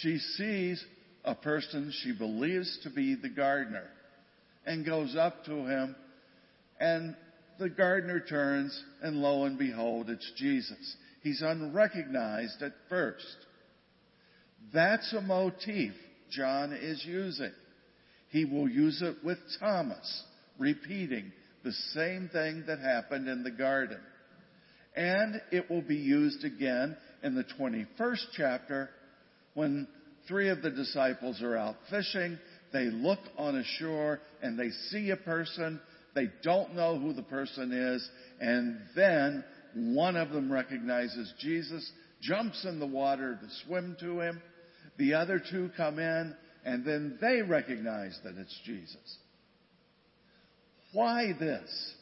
She 0.00 0.18
sees 0.18 0.84
a 1.24 1.34
person 1.34 1.92
she 2.02 2.12
believes 2.12 2.78
to 2.82 2.90
be 2.90 3.14
the 3.14 3.30
gardener 3.30 3.88
and 4.66 4.84
goes 4.84 5.16
up 5.16 5.44
to 5.46 5.66
him 5.66 5.96
and 6.80 7.16
the 7.58 7.68
gardener 7.68 8.20
turns 8.20 8.82
and 9.02 9.16
lo 9.16 9.44
and 9.44 9.58
behold, 9.58 10.10
it's 10.10 10.30
Jesus. 10.36 10.96
He's 11.22 11.42
unrecognized 11.42 12.62
at 12.62 12.72
first. 12.88 13.36
That's 14.72 15.12
a 15.12 15.20
motif 15.20 15.92
John 16.30 16.72
is 16.72 17.02
using. 17.06 17.52
He 18.30 18.44
will 18.44 18.68
use 18.68 19.00
it 19.02 19.16
with 19.24 19.38
Thomas, 19.58 20.24
repeating 20.58 21.32
the 21.64 21.72
same 21.94 22.28
thing 22.32 22.64
that 22.66 22.78
happened 22.78 23.28
in 23.28 23.42
the 23.42 23.50
garden. 23.50 23.98
And 24.94 25.40
it 25.50 25.70
will 25.70 25.82
be 25.82 25.96
used 25.96 26.44
again 26.44 26.96
in 27.22 27.34
the 27.34 27.44
21st 27.58 28.26
chapter 28.36 28.90
when 29.54 29.88
three 30.26 30.48
of 30.50 30.62
the 30.62 30.70
disciples 30.70 31.42
are 31.42 31.56
out 31.56 31.76
fishing. 31.90 32.38
They 32.72 32.86
look 32.86 33.20
on 33.38 33.56
a 33.56 33.64
shore 33.78 34.20
and 34.42 34.58
they 34.58 34.70
see 34.90 35.10
a 35.10 35.16
person. 35.16 35.80
They 36.14 36.28
don't 36.42 36.74
know 36.74 36.98
who 36.98 37.12
the 37.12 37.22
person 37.22 37.72
is. 37.72 38.08
And 38.40 38.78
then 38.94 39.44
one 39.74 40.16
of 40.16 40.30
them 40.30 40.52
recognizes 40.52 41.32
Jesus, 41.40 41.90
jumps 42.20 42.64
in 42.64 42.80
the 42.80 42.86
water 42.86 43.38
to 43.40 43.48
swim 43.66 43.96
to 44.00 44.20
him. 44.20 44.42
The 44.98 45.14
other 45.14 45.40
two 45.50 45.70
come 45.76 45.98
in, 45.98 46.34
and 46.64 46.84
then 46.84 47.18
they 47.20 47.42
recognize 47.42 48.18
that 48.24 48.36
it's 48.36 48.60
Jesus. 48.64 49.18
Why 50.92 51.32
this? 51.38 51.94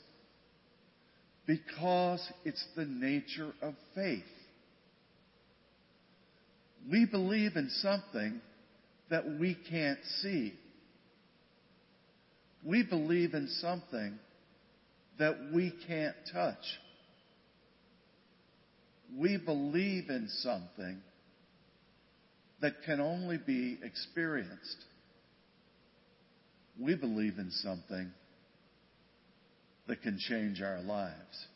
Because 1.46 2.26
it's 2.44 2.64
the 2.76 2.85
nature 2.85 3.52
of 3.62 3.74
faith. 3.94 4.22
We 6.90 7.05
believe 7.05 7.57
in 7.57 7.68
something 7.81 8.40
that 9.11 9.24
we 9.38 9.57
can't 9.68 9.98
see. 10.22 10.55
We 12.64 12.83
believe 12.83 13.35
in 13.35 13.48
something 13.61 14.18
that 15.18 15.50
we 15.55 15.72
can't 15.87 16.16
touch. 16.33 16.64
We 19.14 19.37
believe 19.37 20.09
in 20.09 20.29
something 20.40 21.01
that 22.61 22.83
can 22.85 23.01
only 23.01 23.38
be 23.38 23.79
experienced. 23.83 24.85
We 26.79 26.95
believe 26.95 27.38
in 27.38 27.51
something 27.51 28.11
that 29.87 30.03
can 30.03 30.19
change 30.19 30.61
our 30.61 30.81
lives. 30.81 31.47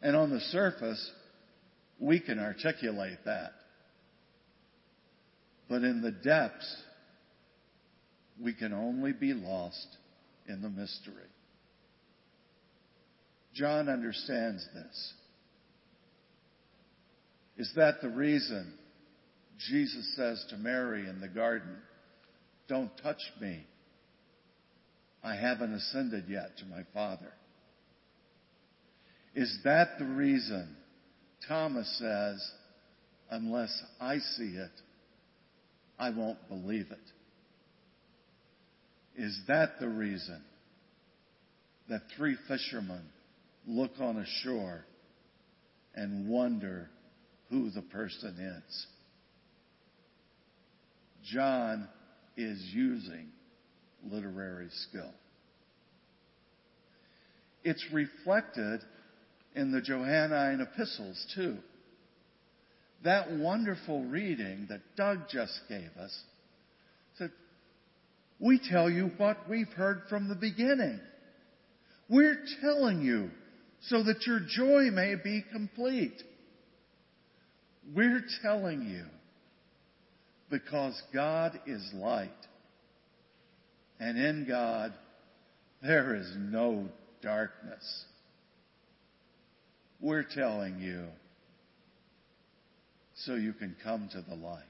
And 0.00 0.14
on 0.14 0.30
the 0.30 0.40
surface, 0.40 1.10
we 1.98 2.20
can 2.20 2.38
articulate 2.38 3.18
that. 3.24 3.52
But 5.68 5.82
in 5.82 6.00
the 6.00 6.12
depths, 6.12 6.76
we 8.40 8.54
can 8.54 8.72
only 8.72 9.12
be 9.12 9.34
lost 9.34 9.86
in 10.46 10.62
the 10.62 10.70
mystery. 10.70 11.14
John 13.54 13.88
understands 13.88 14.66
this. 14.72 15.12
Is 17.58 17.72
that 17.74 18.00
the 18.00 18.08
reason 18.08 18.72
Jesus 19.68 20.14
says 20.14 20.44
to 20.50 20.56
Mary 20.56 21.08
in 21.08 21.20
the 21.20 21.28
garden, 21.28 21.76
Don't 22.68 22.90
touch 23.02 23.20
me. 23.40 23.66
I 25.24 25.34
haven't 25.34 25.74
ascended 25.74 26.24
yet 26.28 26.56
to 26.58 26.64
my 26.66 26.82
Father. 26.94 27.32
Is 29.34 29.58
that 29.64 29.98
the 29.98 30.04
reason 30.04 30.76
Thomas 31.48 31.98
says, 31.98 32.48
Unless 33.30 33.82
I 34.00 34.18
see 34.18 34.54
it, 34.56 34.70
I 35.98 36.10
won't 36.10 36.48
believe 36.48 36.86
it? 36.92 36.98
Is 39.20 39.36
that 39.48 39.80
the 39.80 39.88
reason 39.88 40.40
that 41.88 42.02
three 42.16 42.36
fishermen 42.46 43.02
look 43.66 43.90
on 43.98 44.16
a 44.16 44.26
shore 44.44 44.84
and 45.96 46.28
wonder 46.28 46.88
who 47.50 47.70
the 47.70 47.82
person 47.82 48.62
is? 48.66 48.86
John 51.24 51.88
is 52.36 52.60
using 52.72 53.28
literary 54.04 54.68
skill. 54.88 55.12
It's 57.64 57.84
reflected 57.92 58.80
in 59.54 59.72
the 59.72 59.80
Johannine 59.80 60.60
epistles, 60.60 61.26
too. 61.34 61.56
That 63.04 63.32
wonderful 63.32 64.04
reading 64.04 64.66
that 64.70 64.80
Doug 64.96 65.28
just 65.30 65.60
gave 65.68 65.90
us 66.00 66.16
said, 67.16 67.30
We 68.40 68.60
tell 68.70 68.88
you 68.88 69.10
what 69.16 69.48
we've 69.48 69.68
heard 69.68 70.02
from 70.08 70.28
the 70.28 70.34
beginning. 70.34 71.00
We're 72.08 72.42
telling 72.62 73.02
you 73.02 73.30
so 73.82 74.02
that 74.02 74.26
your 74.26 74.40
joy 74.40 74.90
may 74.90 75.14
be 75.22 75.44
complete. 75.52 76.22
We're 77.94 78.24
telling 78.42 78.82
you 78.82 79.04
because 80.50 81.00
God 81.12 81.60
is 81.66 81.90
light. 81.94 82.30
And 84.00 84.18
in 84.18 84.46
God, 84.46 84.92
there 85.82 86.14
is 86.16 86.30
no 86.36 86.86
darkness. 87.22 88.04
We're 90.00 90.24
telling 90.24 90.78
you 90.80 91.06
so 93.14 93.34
you 93.34 93.52
can 93.52 93.74
come 93.82 94.08
to 94.12 94.22
the 94.22 94.36
light. 94.36 94.62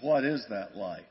What 0.00 0.24
is 0.24 0.44
that 0.50 0.76
light? 0.76 1.04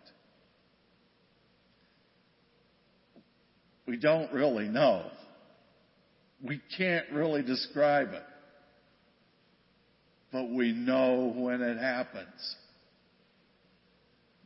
We 3.86 3.98
don't 3.98 4.32
really 4.32 4.68
know. 4.68 5.06
We 6.44 6.62
can't 6.78 7.10
really 7.12 7.42
describe 7.42 8.10
it. 8.13 8.24
But 10.32 10.50
we 10.50 10.72
know 10.72 11.34
when 11.36 11.62
it 11.62 11.78
happens. 11.78 12.56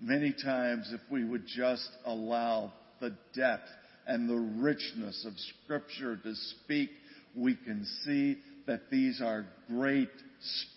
Many 0.02 0.34
times, 0.34 0.92
if 0.94 1.02
we 1.12 1.24
would 1.24 1.46
just 1.46 1.90
allow 2.06 2.74
the 3.00 3.16
depth 3.34 3.70
and 4.08 4.30
the 4.30 4.62
richness 4.62 5.26
of 5.26 5.34
Scripture 5.64 6.18
to 6.18 6.36
speak, 6.36 6.90
we 7.36 7.56
can 7.56 7.86
see 8.04 8.38
that 8.66 8.90
these 8.90 9.22
are 9.22 9.46
great 9.68 10.10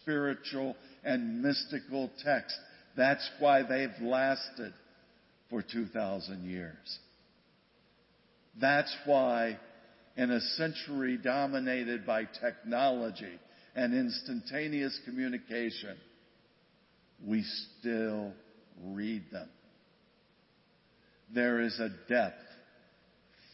spiritual 0.02 0.76
and 1.04 1.42
mystical 1.42 2.10
texts. 2.24 2.58
That's 2.96 3.28
why 3.38 3.62
they've 3.62 3.90
lasted 4.00 4.72
for 5.50 5.62
2,000 5.62 6.48
years. 6.48 6.98
That's 8.60 8.94
why 9.04 9.58
in 10.16 10.30
a 10.30 10.40
century 10.40 11.18
dominated 11.22 12.06
by 12.06 12.24
technology 12.40 13.38
and 13.76 13.94
instantaneous 13.94 14.98
communication, 15.04 15.96
we 17.24 17.44
still 17.78 18.32
read 18.82 19.24
them. 19.30 19.48
There 21.34 21.60
is 21.60 21.78
a 21.78 21.90
depth 22.08 22.42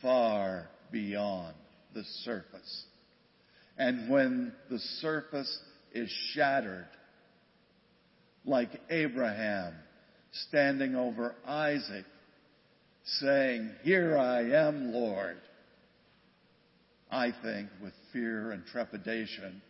far 0.01 0.69
beyond 0.93 1.55
the 1.93 2.05
surface. 2.23 2.85
And 3.77 4.09
when 4.09 4.53
the 4.71 4.79
surface 5.01 5.59
is 5.93 6.11
shattered, 6.35 6.87
like 8.45 8.71
Abraham 8.91 9.75
standing 10.49 10.95
over 10.95 11.35
Isaac, 11.47 12.05
saying, 13.05 13.73
Here 13.83 14.17
I 14.17 14.43
am, 14.69 14.93
Lord, 14.93 15.37
I 17.11 17.33
think 17.43 17.69
with 17.83 17.93
fear 18.13 18.53
and 18.53 18.65
trepidation, 18.67 19.61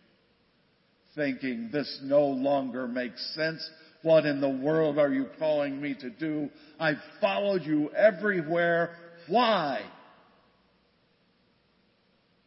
thinking 1.14 1.70
this 1.72 2.00
no 2.02 2.26
longer 2.26 2.86
makes 2.88 3.34
sense. 3.34 3.68
What 4.02 4.26
in 4.26 4.40
the 4.40 4.48
world 4.48 4.98
are 4.98 5.12
you 5.12 5.26
calling 5.38 5.80
me 5.80 5.94
to 6.00 6.10
do? 6.10 6.50
I've 6.78 6.96
followed 7.20 7.62
you 7.62 7.90
everywhere. 7.92 8.96
Why? 9.28 9.82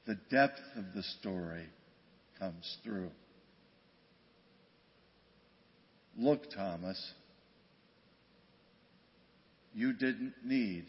the 0.06 0.16
depth 0.30 0.62
of 0.76 0.86
the 0.94 1.04
story 1.20 1.66
comes 2.40 2.78
through. 2.84 3.10
Look, 6.18 6.52
Thomas, 6.52 7.14
you 9.74 9.94
didn't 9.94 10.34
need 10.44 10.86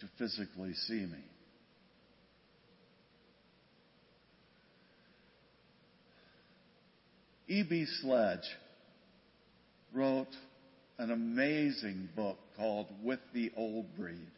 to 0.00 0.06
physically 0.18 0.72
see 0.86 1.06
me. 1.06 1.24
E.B. 7.50 7.84
Sledge 8.00 8.48
wrote 9.92 10.28
an 10.98 11.10
amazing 11.10 12.08
book 12.14 12.38
called 12.56 12.86
With 13.02 13.18
the 13.34 13.50
Old 13.56 13.96
Breed 13.96 14.30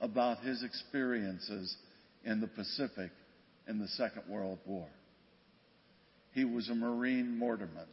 about 0.00 0.40
his 0.40 0.64
experiences 0.64 1.76
in 2.24 2.40
the 2.40 2.48
Pacific 2.48 3.12
in 3.68 3.78
the 3.78 3.86
Second 3.86 4.22
World 4.28 4.58
War. 4.66 4.88
He 6.32 6.44
was 6.44 6.68
a 6.68 6.74
Marine 6.74 7.38
mortarman. 7.40 7.86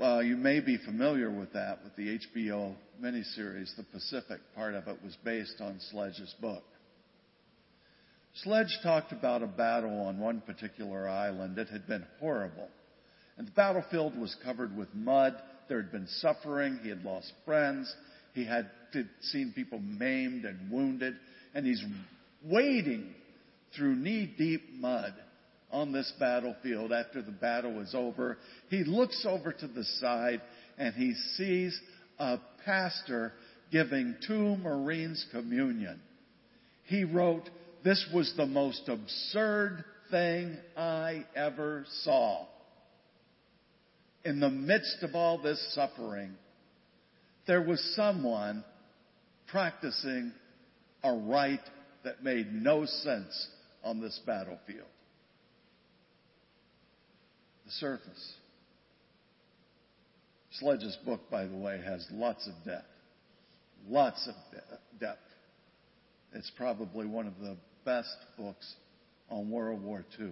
Well, 0.00 0.20
you 0.20 0.36
may 0.36 0.58
be 0.58 0.78
familiar 0.78 1.30
with 1.30 1.52
that, 1.52 1.78
with 1.84 1.94
the 1.94 2.18
HBO 2.18 2.74
miniseries, 3.00 3.76
The 3.76 3.84
Pacific. 3.92 4.40
Part 4.56 4.74
of 4.74 4.88
it 4.88 4.98
was 5.04 5.16
based 5.24 5.60
on 5.60 5.78
Sledge's 5.92 6.34
book. 6.40 6.64
Sledge 8.42 8.78
talked 8.82 9.12
about 9.12 9.42
a 9.42 9.46
battle 9.46 10.06
on 10.06 10.18
one 10.18 10.40
particular 10.40 11.08
island 11.08 11.56
that 11.56 11.68
had 11.68 11.86
been 11.86 12.04
horrible. 12.20 12.68
And 13.36 13.46
the 13.46 13.52
battlefield 13.52 14.16
was 14.18 14.34
covered 14.44 14.76
with 14.76 14.88
mud. 14.94 15.34
There 15.68 15.80
had 15.80 15.92
been 15.92 16.08
suffering. 16.18 16.78
He 16.82 16.88
had 16.88 17.04
lost 17.04 17.32
friends. 17.44 17.94
He 18.34 18.44
had 18.44 18.70
seen 19.20 19.52
people 19.54 19.78
maimed 19.78 20.44
and 20.44 20.70
wounded, 20.70 21.14
and 21.54 21.64
he's 21.64 21.82
wading 22.44 23.14
through 23.76 23.96
knee 23.96 24.32
deep 24.36 24.62
mud 24.74 25.14
on 25.70 25.92
this 25.92 26.12
battlefield 26.20 26.92
after 26.92 27.22
the 27.22 27.32
battle 27.32 27.80
is 27.80 27.94
over. 27.94 28.38
He 28.70 28.84
looks 28.84 29.24
over 29.28 29.52
to 29.52 29.66
the 29.66 29.84
side 30.00 30.40
and 30.78 30.94
he 30.94 31.14
sees 31.36 31.78
a 32.18 32.38
pastor 32.64 33.32
giving 33.72 34.16
two 34.26 34.56
Marines 34.56 35.24
communion. 35.32 36.00
He 36.84 37.04
wrote, 37.04 37.48
This 37.84 38.02
was 38.14 38.32
the 38.34 38.46
most 38.46 38.88
absurd 38.88 39.84
thing 40.10 40.56
I 40.74 41.26
ever 41.36 41.84
saw. 42.02 42.46
In 44.24 44.40
the 44.40 44.48
midst 44.48 45.02
of 45.02 45.14
all 45.14 45.36
this 45.36 45.62
suffering, 45.74 46.30
there 47.46 47.60
was 47.60 47.78
someone 47.94 48.64
practicing 49.48 50.32
a 51.02 51.12
rite 51.12 51.60
that 52.04 52.24
made 52.24 52.54
no 52.54 52.86
sense 52.86 53.48
on 53.84 54.00
this 54.00 54.18
battlefield. 54.26 54.88
The 57.66 57.72
surface. 57.72 58.32
Sledge's 60.52 60.96
book, 61.04 61.20
by 61.30 61.44
the 61.44 61.56
way, 61.56 61.82
has 61.84 62.06
lots 62.10 62.48
of 62.48 62.54
depth. 62.64 62.86
Lots 63.86 64.26
of 64.26 64.34
depth. 64.98 65.18
It's 66.32 66.50
probably 66.56 67.06
one 67.06 67.26
of 67.26 67.38
the 67.40 67.58
best 67.84 68.16
books 68.36 68.74
on 69.30 69.50
World 69.50 69.82
War 69.82 70.04
II 70.18 70.30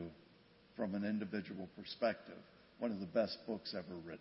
from 0.77 0.95
an 0.95 1.05
individual 1.05 1.69
perspective. 1.77 2.39
One 2.79 2.91
of 2.91 3.01
the 3.01 3.07
best 3.07 3.37
books 3.47 3.75
ever 3.77 3.97
written. 4.05 4.19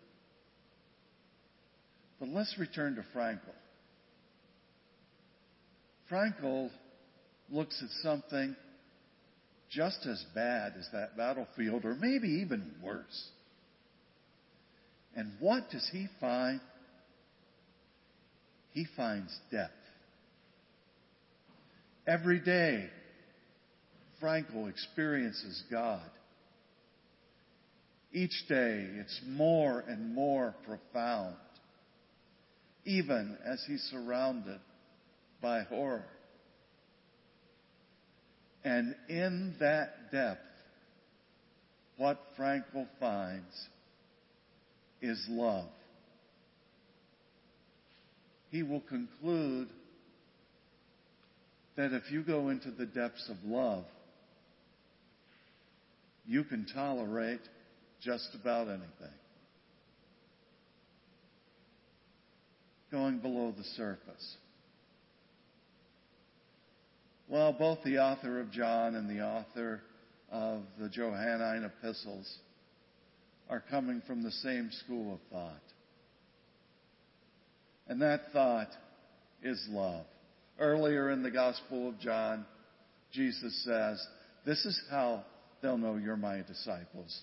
But 2.20 2.30
let's 2.30 2.56
return 2.60 2.96
to 2.96 3.18
Frankl. 3.18 3.40
Frankl 6.12 6.70
looks 7.50 7.82
at 7.82 7.90
something 8.04 8.56
just 9.72 10.06
as 10.06 10.24
bad 10.36 10.74
as 10.78 10.88
that 10.92 11.16
battlefield, 11.16 11.86
or 11.86 11.96
maybe 11.96 12.28
even 12.44 12.72
worse. 12.84 13.30
And 15.16 15.32
what 15.40 15.70
does 15.72 15.88
he 15.92 16.08
find? 16.20 16.60
He 18.72 18.86
finds 18.96 19.34
death. 19.52 19.72
Every 22.06 22.40
day, 22.40 22.90
Frankl 24.22 24.70
experiences 24.70 25.64
God. 25.72 26.10
Each 28.14 28.44
day, 28.48 28.88
it's 29.00 29.22
more 29.26 29.84
and 29.88 30.14
more 30.14 30.54
profound, 30.66 31.36
even 32.86 33.38
as 33.46 33.64
he's 33.68 33.82
surrounded 33.92 34.60
by 35.42 35.64
horror. 35.64 36.06
And 38.64 38.96
in 39.10 39.56
that 39.60 40.12
depth, 40.12 40.42
what 41.98 42.20
Frankl 42.38 42.88
finds 43.00 43.68
is 45.02 45.26
love. 45.30 45.70
He 48.50 48.62
will 48.62 48.82
conclude 48.82 49.70
that 51.78 51.94
if 51.94 52.12
you 52.12 52.22
go 52.22 52.50
into 52.50 52.70
the 52.70 52.86
depths 52.86 53.30
of 53.30 53.38
love, 53.46 53.86
you 56.26 56.44
can 56.44 56.66
tolerate 56.74 57.42
just 58.02 58.30
about 58.40 58.68
anything. 58.68 59.16
Going 62.92 63.20
below 63.20 63.54
the 63.56 63.64
surface. 63.64 64.38
Well, 67.30 67.54
both 67.54 67.80
the 67.86 68.00
author 68.00 68.42
of 68.42 68.52
John 68.52 68.96
and 68.96 69.10
the 69.10 69.24
author 69.24 69.82
of 70.32 70.64
the 70.78 70.90
Johannine 70.90 71.64
epistles 71.64 72.30
are 73.50 73.64
coming 73.70 74.02
from 74.06 74.24
the 74.24 74.32
same 74.32 74.70
school 74.84 75.14
of 75.14 75.20
thought. 75.32 75.62
And 77.88 78.02
that 78.02 78.32
thought 78.32 78.70
is 79.42 79.66
love. 79.70 80.06
Earlier 80.60 81.10
in 81.10 81.24
the 81.24 81.32
Gospel 81.32 81.90
of 81.90 82.00
John, 82.00 82.46
Jesus 83.12 83.64
says, 83.66 84.06
This 84.46 84.66
is 84.66 84.80
how 84.90 85.26
they'll 85.62 85.78
know 85.78 85.96
you're 85.98 86.18
my 86.18 86.42
disciples, 86.42 87.22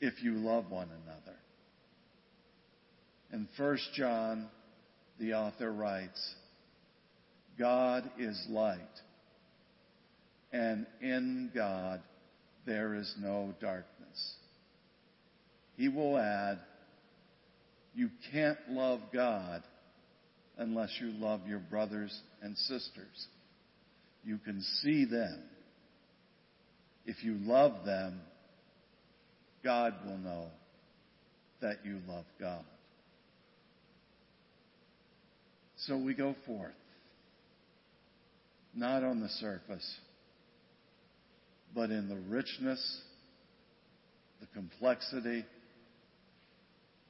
if 0.00 0.22
you 0.22 0.32
love 0.32 0.70
one 0.70 0.88
another. 0.88 1.36
In 3.32 3.48
1 3.56 3.78
John, 3.94 4.48
the 5.18 5.34
author 5.34 5.72
writes, 5.72 6.34
God 7.58 8.10
is 8.18 8.40
light 8.48 8.80
and 10.52 10.86
in 11.00 11.50
God 11.54 12.00
there 12.64 12.94
is 12.94 13.12
no 13.20 13.54
darkness. 13.60 14.34
He 15.76 15.88
will 15.88 16.16
add, 16.16 16.58
you 17.94 18.10
can't 18.32 18.58
love 18.70 19.00
God 19.12 19.62
unless 20.56 20.90
you 21.00 21.08
love 21.12 21.46
your 21.46 21.58
brothers 21.58 22.18
and 22.42 22.56
sisters. 22.56 23.26
You 24.24 24.38
can 24.38 24.62
see 24.82 25.04
them. 25.04 25.42
If 27.06 27.24
you 27.24 27.38
love 27.40 27.84
them, 27.84 28.20
God 29.64 29.94
will 30.04 30.18
know 30.18 30.46
that 31.62 31.76
you 31.84 32.00
love 32.08 32.24
God. 32.38 32.64
So 35.76 35.96
we 35.96 36.14
go 36.14 36.34
forth, 36.46 36.72
not 38.74 39.04
on 39.04 39.20
the 39.20 39.28
surface 39.28 39.98
but 41.76 41.90
in 41.90 42.08
the 42.08 42.16
richness, 42.16 43.02
the 44.40 44.46
complexity, 44.54 45.44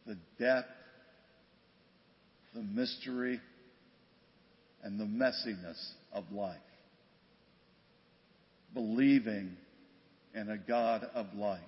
the 0.07 0.19
depth, 0.41 0.69
the 2.53 2.63
mystery, 2.63 3.41
and 4.83 4.99
the 4.99 5.05
messiness 5.05 5.81
of 6.13 6.25
life. 6.33 6.57
Believing 8.75 9.57
in 10.37 10.51
a 10.51 10.59
God 10.59 11.09
of 11.15 11.27
light. 11.35 11.61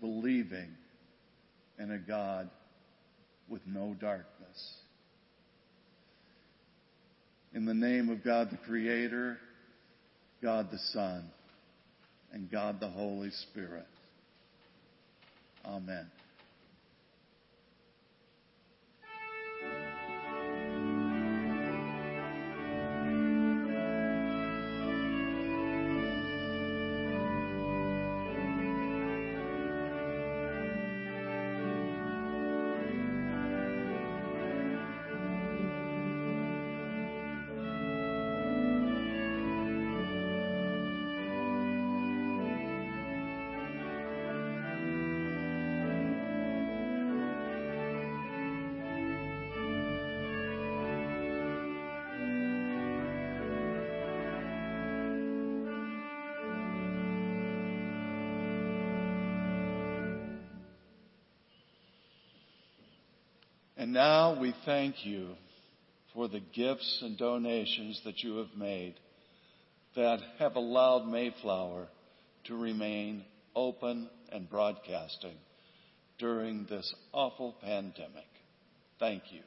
Believing 0.00 0.68
in 1.78 1.90
a 1.90 1.98
God 1.98 2.48
with 3.48 3.62
no 3.66 3.94
darkness. 4.00 4.76
In 7.52 7.66
the 7.66 7.74
name 7.74 8.08
of 8.08 8.24
God 8.24 8.50
the 8.50 8.56
Creator, 8.56 9.38
God 10.42 10.70
the 10.70 10.78
Son, 10.92 11.30
and 12.32 12.50
God 12.50 12.80
the 12.80 12.88
Holy 12.88 13.30
Spirit. 13.30 13.86
Amen. 15.64 16.10
And 63.76 63.92
now 63.92 64.38
we 64.40 64.54
thank 64.64 65.04
you 65.04 65.30
for 66.12 66.28
the 66.28 66.40
gifts 66.54 67.00
and 67.02 67.18
donations 67.18 68.00
that 68.04 68.22
you 68.22 68.36
have 68.36 68.54
made 68.56 68.94
that 69.96 70.20
have 70.38 70.56
allowed 70.56 71.06
Mayflower 71.06 71.88
to 72.44 72.56
remain 72.56 73.24
open 73.54 74.08
and 74.30 74.48
broadcasting 74.48 75.36
during 76.18 76.66
this 76.68 76.94
awful 77.12 77.56
pandemic. 77.62 78.28
Thank 78.98 79.24
you. 79.30 79.40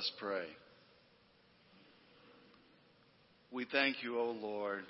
Us 0.00 0.10
pray. 0.18 0.46
We 3.52 3.66
thank 3.70 4.02
you, 4.02 4.18
O 4.18 4.30
Lord, 4.30 4.84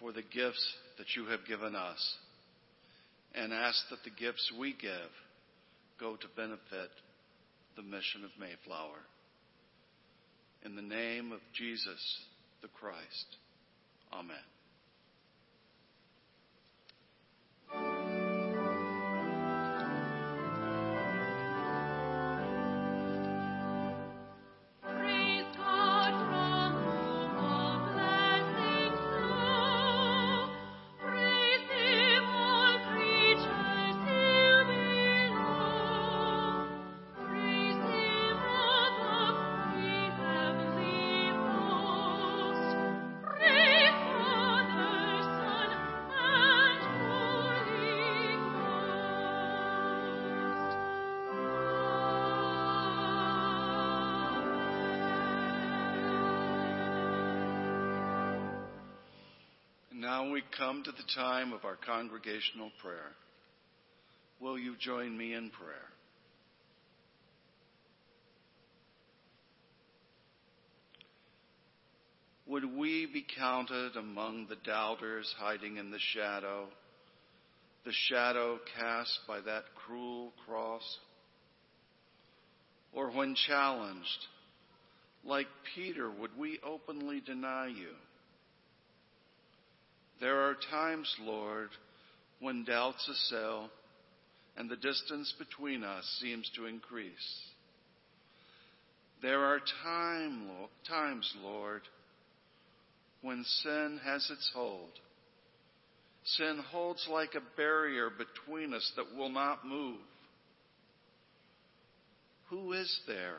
for 0.00 0.12
the 0.12 0.22
gifts 0.22 0.74
that 0.98 1.06
you 1.14 1.26
have 1.26 1.46
given 1.46 1.76
us 1.76 2.16
and 3.32 3.52
ask 3.52 3.78
that 3.90 4.02
the 4.02 4.10
gifts 4.10 4.50
we 4.58 4.72
give 4.72 4.90
go 6.00 6.16
to 6.16 6.26
benefit 6.34 6.90
the 7.76 7.82
mission 7.82 8.24
of 8.24 8.30
Mayflower. 8.40 8.98
In 10.64 10.74
the 10.74 10.82
name 10.82 11.30
of 11.30 11.38
Jesus 11.56 12.18
the 12.60 12.68
Christ. 12.80 13.36
Amen. 14.12 14.51
Come 60.62 60.84
to 60.84 60.92
the 60.92 61.02
time 61.16 61.52
of 61.52 61.64
our 61.64 61.76
congregational 61.84 62.70
prayer. 62.80 63.10
Will 64.40 64.56
you 64.56 64.76
join 64.78 65.16
me 65.16 65.34
in 65.34 65.50
prayer? 65.50 65.88
Would 72.46 72.76
we 72.76 73.08
be 73.12 73.26
counted 73.36 73.96
among 73.96 74.46
the 74.48 74.56
doubters 74.64 75.34
hiding 75.36 75.78
in 75.78 75.90
the 75.90 75.98
shadow, 75.98 76.68
the 77.84 77.92
shadow 78.08 78.60
cast 78.78 79.18
by 79.26 79.40
that 79.40 79.64
cruel 79.84 80.32
cross? 80.46 80.98
Or 82.92 83.10
when 83.10 83.34
challenged, 83.48 84.26
like 85.24 85.48
Peter, 85.74 86.08
would 86.08 86.38
we 86.38 86.60
openly 86.64 87.20
deny 87.20 87.66
you? 87.66 87.94
There 90.22 90.42
are 90.42 90.56
times, 90.70 91.12
Lord, 91.20 91.70
when 92.38 92.62
doubts 92.62 93.08
assail 93.08 93.68
and 94.56 94.70
the 94.70 94.76
distance 94.76 95.34
between 95.36 95.82
us 95.82 96.04
seems 96.22 96.48
to 96.54 96.66
increase. 96.66 97.40
There 99.20 99.40
are 99.40 99.58
time, 99.82 100.46
times, 100.88 101.28
Lord, 101.42 101.82
when 103.22 103.42
sin 103.64 103.98
has 104.04 104.30
its 104.30 104.48
hold. 104.54 104.90
Sin 106.22 106.62
holds 106.70 107.04
like 107.10 107.34
a 107.34 107.56
barrier 107.56 108.08
between 108.08 108.74
us 108.74 108.92
that 108.94 109.16
will 109.18 109.28
not 109.28 109.66
move. 109.66 109.98
Who 112.50 112.74
is 112.74 113.00
there? 113.08 113.38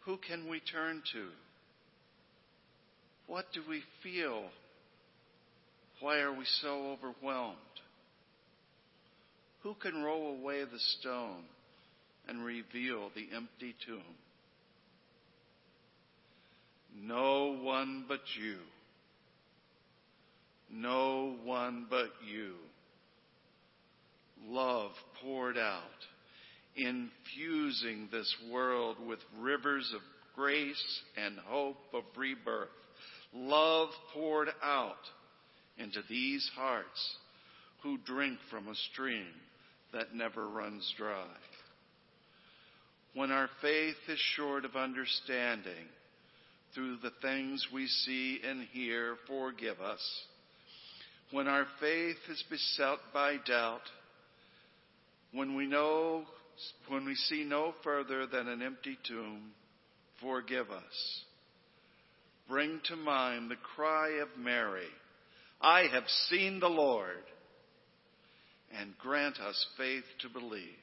Who 0.00 0.16
can 0.16 0.50
we 0.50 0.58
turn 0.58 1.04
to? 1.12 1.28
What 3.28 3.44
do 3.54 3.62
we 3.68 3.82
feel 4.02 4.46
why 6.00 6.20
are 6.20 6.32
we 6.32 6.44
so 6.62 6.96
overwhelmed? 6.96 7.56
Who 9.62 9.74
can 9.74 10.02
roll 10.02 10.38
away 10.38 10.64
the 10.64 10.78
stone 10.98 11.44
and 12.26 12.44
reveal 12.44 13.10
the 13.14 13.28
empty 13.36 13.74
tomb? 13.86 14.02
No 16.96 17.58
one 17.62 18.06
but 18.08 18.20
you. 18.40 18.56
No 20.70 21.36
one 21.44 21.86
but 21.90 22.10
you. 22.26 22.54
Love 24.46 24.92
poured 25.22 25.58
out, 25.58 25.82
infusing 26.76 28.08
this 28.10 28.34
world 28.50 28.96
with 29.06 29.18
rivers 29.38 29.92
of 29.94 30.00
grace 30.34 31.00
and 31.22 31.38
hope 31.46 31.76
of 31.92 32.04
rebirth. 32.16 32.68
Love 33.34 33.90
poured 34.14 34.48
out 34.62 34.96
into 35.78 36.00
these 36.08 36.48
hearts 36.54 37.16
who 37.82 37.98
drink 37.98 38.38
from 38.50 38.68
a 38.68 38.74
stream 38.92 39.26
that 39.92 40.14
never 40.14 40.48
runs 40.48 40.92
dry. 40.96 41.26
When 43.14 43.32
our 43.32 43.48
faith 43.60 43.96
is 44.08 44.18
short 44.36 44.64
of 44.64 44.76
understanding 44.76 45.88
through 46.74 46.98
the 47.02 47.12
things 47.22 47.66
we 47.72 47.86
see 47.86 48.40
and 48.46 48.66
hear, 48.72 49.16
forgive 49.26 49.80
us. 49.80 50.00
When 51.32 51.48
our 51.48 51.66
faith 51.80 52.16
is 52.28 52.44
beset 52.48 52.98
by 53.12 53.36
doubt, 53.44 53.80
when 55.32 55.56
we 55.56 55.66
know, 55.66 56.24
when 56.88 57.04
we 57.04 57.14
see 57.14 57.44
no 57.44 57.74
further 57.82 58.26
than 58.26 58.48
an 58.48 58.62
empty 58.62 58.98
tomb, 59.06 59.52
forgive 60.20 60.70
us. 60.70 61.24
Bring 62.48 62.80
to 62.84 62.96
mind 62.96 63.50
the 63.50 63.56
cry 63.76 64.18
of 64.20 64.28
Mary 64.36 64.88
I 65.60 65.84
have 65.92 66.04
seen 66.28 66.60
the 66.60 66.68
Lord, 66.68 67.24
and 68.78 68.96
grant 68.98 69.38
us 69.40 69.66
faith 69.76 70.04
to 70.20 70.28
believe. 70.28 70.79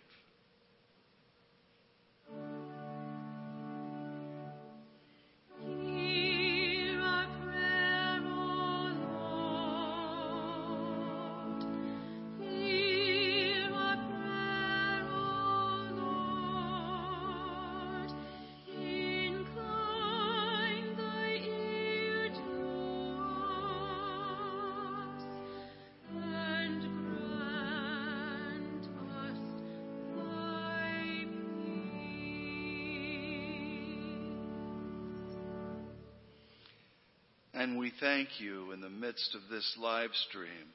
Thank 37.99 38.39
you 38.39 38.71
in 38.71 38.81
the 38.81 38.89
midst 38.89 39.35
of 39.35 39.41
this 39.49 39.77
live 39.79 40.11
stream 40.29 40.73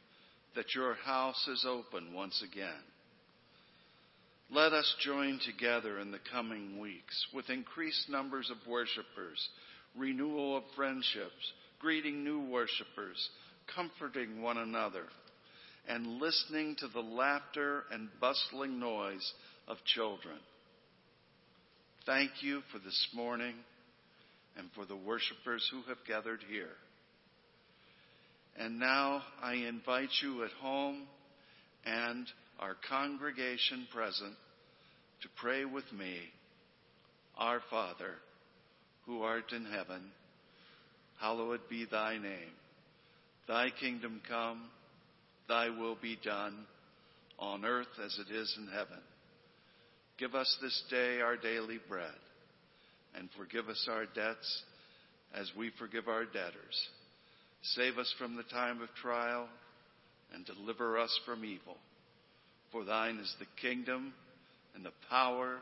that 0.55 0.75
your 0.75 0.95
house 0.95 1.49
is 1.49 1.67
open 1.69 2.13
once 2.15 2.43
again. 2.43 2.83
Let 4.51 4.73
us 4.73 4.95
join 5.01 5.41
together 5.45 5.99
in 5.99 6.11
the 6.11 6.19
coming 6.31 6.79
weeks 6.79 7.27
with 7.35 7.49
increased 7.49 8.09
numbers 8.11 8.51
of 8.51 8.71
worshipers, 8.71 9.49
renewal 9.97 10.59
of 10.59 10.65
friendships, 10.77 11.53
greeting 11.81 12.23
new 12.23 12.41
worshipers, 12.41 13.31
comforting 13.75 14.43
one 14.43 14.59
another, 14.59 15.05
and 15.89 16.21
listening 16.21 16.77
to 16.81 16.89
the 16.89 17.01
laughter 17.01 17.85
and 17.91 18.09
bustling 18.21 18.79
noise 18.79 19.33
of 19.69 19.79
children. 19.87 20.37
Thank 22.05 22.31
you 22.43 22.61
for 22.73 22.79
this 22.79 23.09
morning 23.15 23.55
and 24.59 24.69
for 24.75 24.85
the 24.85 24.97
worshipers 24.97 25.67
who 25.73 25.83
have 25.89 25.99
gathered 26.07 26.41
here. 26.51 26.77
And 28.59 28.79
now 28.79 29.23
I 29.43 29.55
invite 29.55 30.11
you 30.23 30.45
at 30.45 30.51
home 30.61 31.03
and 31.85 32.27
our 32.59 32.77
congregation 32.89 33.87
present 33.93 34.35
to 35.23 35.29
pray 35.41 35.65
with 35.65 35.91
me. 35.93 36.17
Our 37.39 37.61
Father, 37.71 38.15
who 39.07 39.23
art 39.23 39.53
in 39.53 39.65
heaven, 39.65 40.03
hallowed 41.21 41.61
be 41.71 41.87
thy 41.91 42.19
name. 42.19 42.53
Thy 43.49 43.71
kingdom 43.81 44.21
come, 44.29 44.63
thy 45.49 45.71
will 45.71 45.97
be 46.01 46.19
done, 46.23 46.67
on 47.39 47.65
earth 47.65 47.89
as 48.05 48.17
it 48.19 48.33
is 48.33 48.55
in 48.59 48.69
heaven. 48.69 49.03
Give 50.19 50.35
us 50.35 50.57
this 50.63 50.83
day 50.91 51.21
our 51.21 51.37
daily 51.37 51.81
bread 51.89 52.13
and 53.15 53.29
forgive 53.37 53.69
us 53.69 53.89
our 53.91 54.05
debts 54.07 54.63
as 55.35 55.51
we 55.57 55.71
forgive 55.79 56.07
our 56.07 56.25
debtors. 56.25 56.89
Save 57.63 57.99
us 57.99 58.13
from 58.19 58.37
the 58.37 58.43
time 58.45 58.81
of 58.83 58.89
trial 59.01 59.49
and 60.35 60.45
deliver 60.45 60.99
us 60.99 61.17
from 61.25 61.45
evil. 61.45 61.77
For 62.73 62.85
thine 62.85 63.19
is 63.19 63.35
the 63.39 63.47
kingdom 63.61 64.15
and 64.75 64.85
the 64.85 64.93
power 65.09 65.59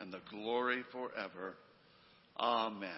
and 0.00 0.12
the 0.12 0.20
glory 0.30 0.82
forever. 0.92 1.54
Amen. 2.38 2.90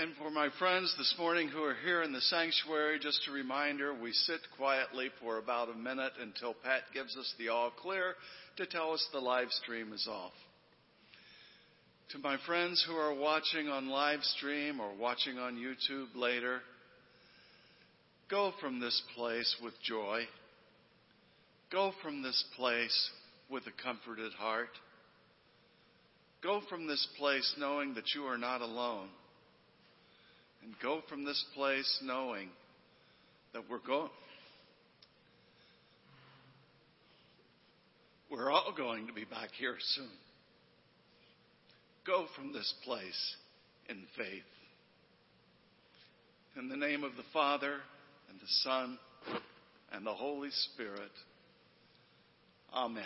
And 0.00 0.16
for 0.16 0.30
my 0.30 0.48
friends 0.58 0.94
this 0.96 1.14
morning 1.18 1.48
who 1.48 1.62
are 1.62 1.76
here 1.84 2.02
in 2.02 2.14
the 2.14 2.22
sanctuary, 2.22 2.98
just 2.98 3.20
a 3.28 3.32
reminder, 3.32 3.92
we 3.92 4.12
sit 4.12 4.40
quietly 4.56 5.10
for 5.20 5.36
about 5.36 5.68
a 5.68 5.74
minute 5.74 6.14
until 6.18 6.54
Pat 6.54 6.84
gives 6.94 7.18
us 7.18 7.34
the 7.38 7.48
all 7.48 7.70
clear 7.70 8.14
to 8.56 8.64
tell 8.64 8.92
us 8.92 9.06
the 9.12 9.18
live 9.18 9.50
stream 9.50 9.92
is 9.92 10.08
off. 10.10 10.32
To 12.12 12.18
my 12.18 12.38
friends 12.46 12.82
who 12.88 12.94
are 12.94 13.14
watching 13.14 13.68
on 13.68 13.90
live 13.90 14.22
stream 14.22 14.80
or 14.80 14.88
watching 14.98 15.36
on 15.38 15.56
YouTube 15.56 16.18
later, 16.18 16.60
go 18.30 18.54
from 18.58 18.80
this 18.80 19.02
place 19.14 19.54
with 19.62 19.74
joy. 19.86 20.22
Go 21.70 21.92
from 22.02 22.22
this 22.22 22.42
place 22.56 23.10
with 23.50 23.64
a 23.66 23.82
comforted 23.82 24.32
heart. 24.32 24.70
Go 26.42 26.62
from 26.70 26.86
this 26.86 27.06
place 27.18 27.54
knowing 27.58 27.92
that 27.96 28.14
you 28.14 28.22
are 28.22 28.38
not 28.38 28.62
alone 28.62 29.10
and 30.62 30.74
go 30.82 31.00
from 31.08 31.24
this 31.24 31.42
place 31.54 32.00
knowing 32.02 32.48
that 33.52 33.62
we're 33.70 33.78
going. 33.78 34.10
We're 38.30 38.50
all 38.50 38.72
going 38.76 39.08
to 39.08 39.12
be 39.12 39.24
back 39.24 39.50
here 39.58 39.76
soon. 39.94 40.10
Go 42.06 42.26
from 42.36 42.52
this 42.52 42.72
place 42.84 43.36
in 43.88 44.02
faith. 44.16 44.42
In 46.56 46.68
the 46.68 46.76
name 46.76 47.04
of 47.04 47.16
the 47.16 47.24
Father, 47.32 47.74
and 48.28 48.40
the 48.40 48.46
Son, 48.62 48.98
and 49.92 50.06
the 50.06 50.14
Holy 50.14 50.50
Spirit. 50.50 51.10
Amen. 52.72 53.04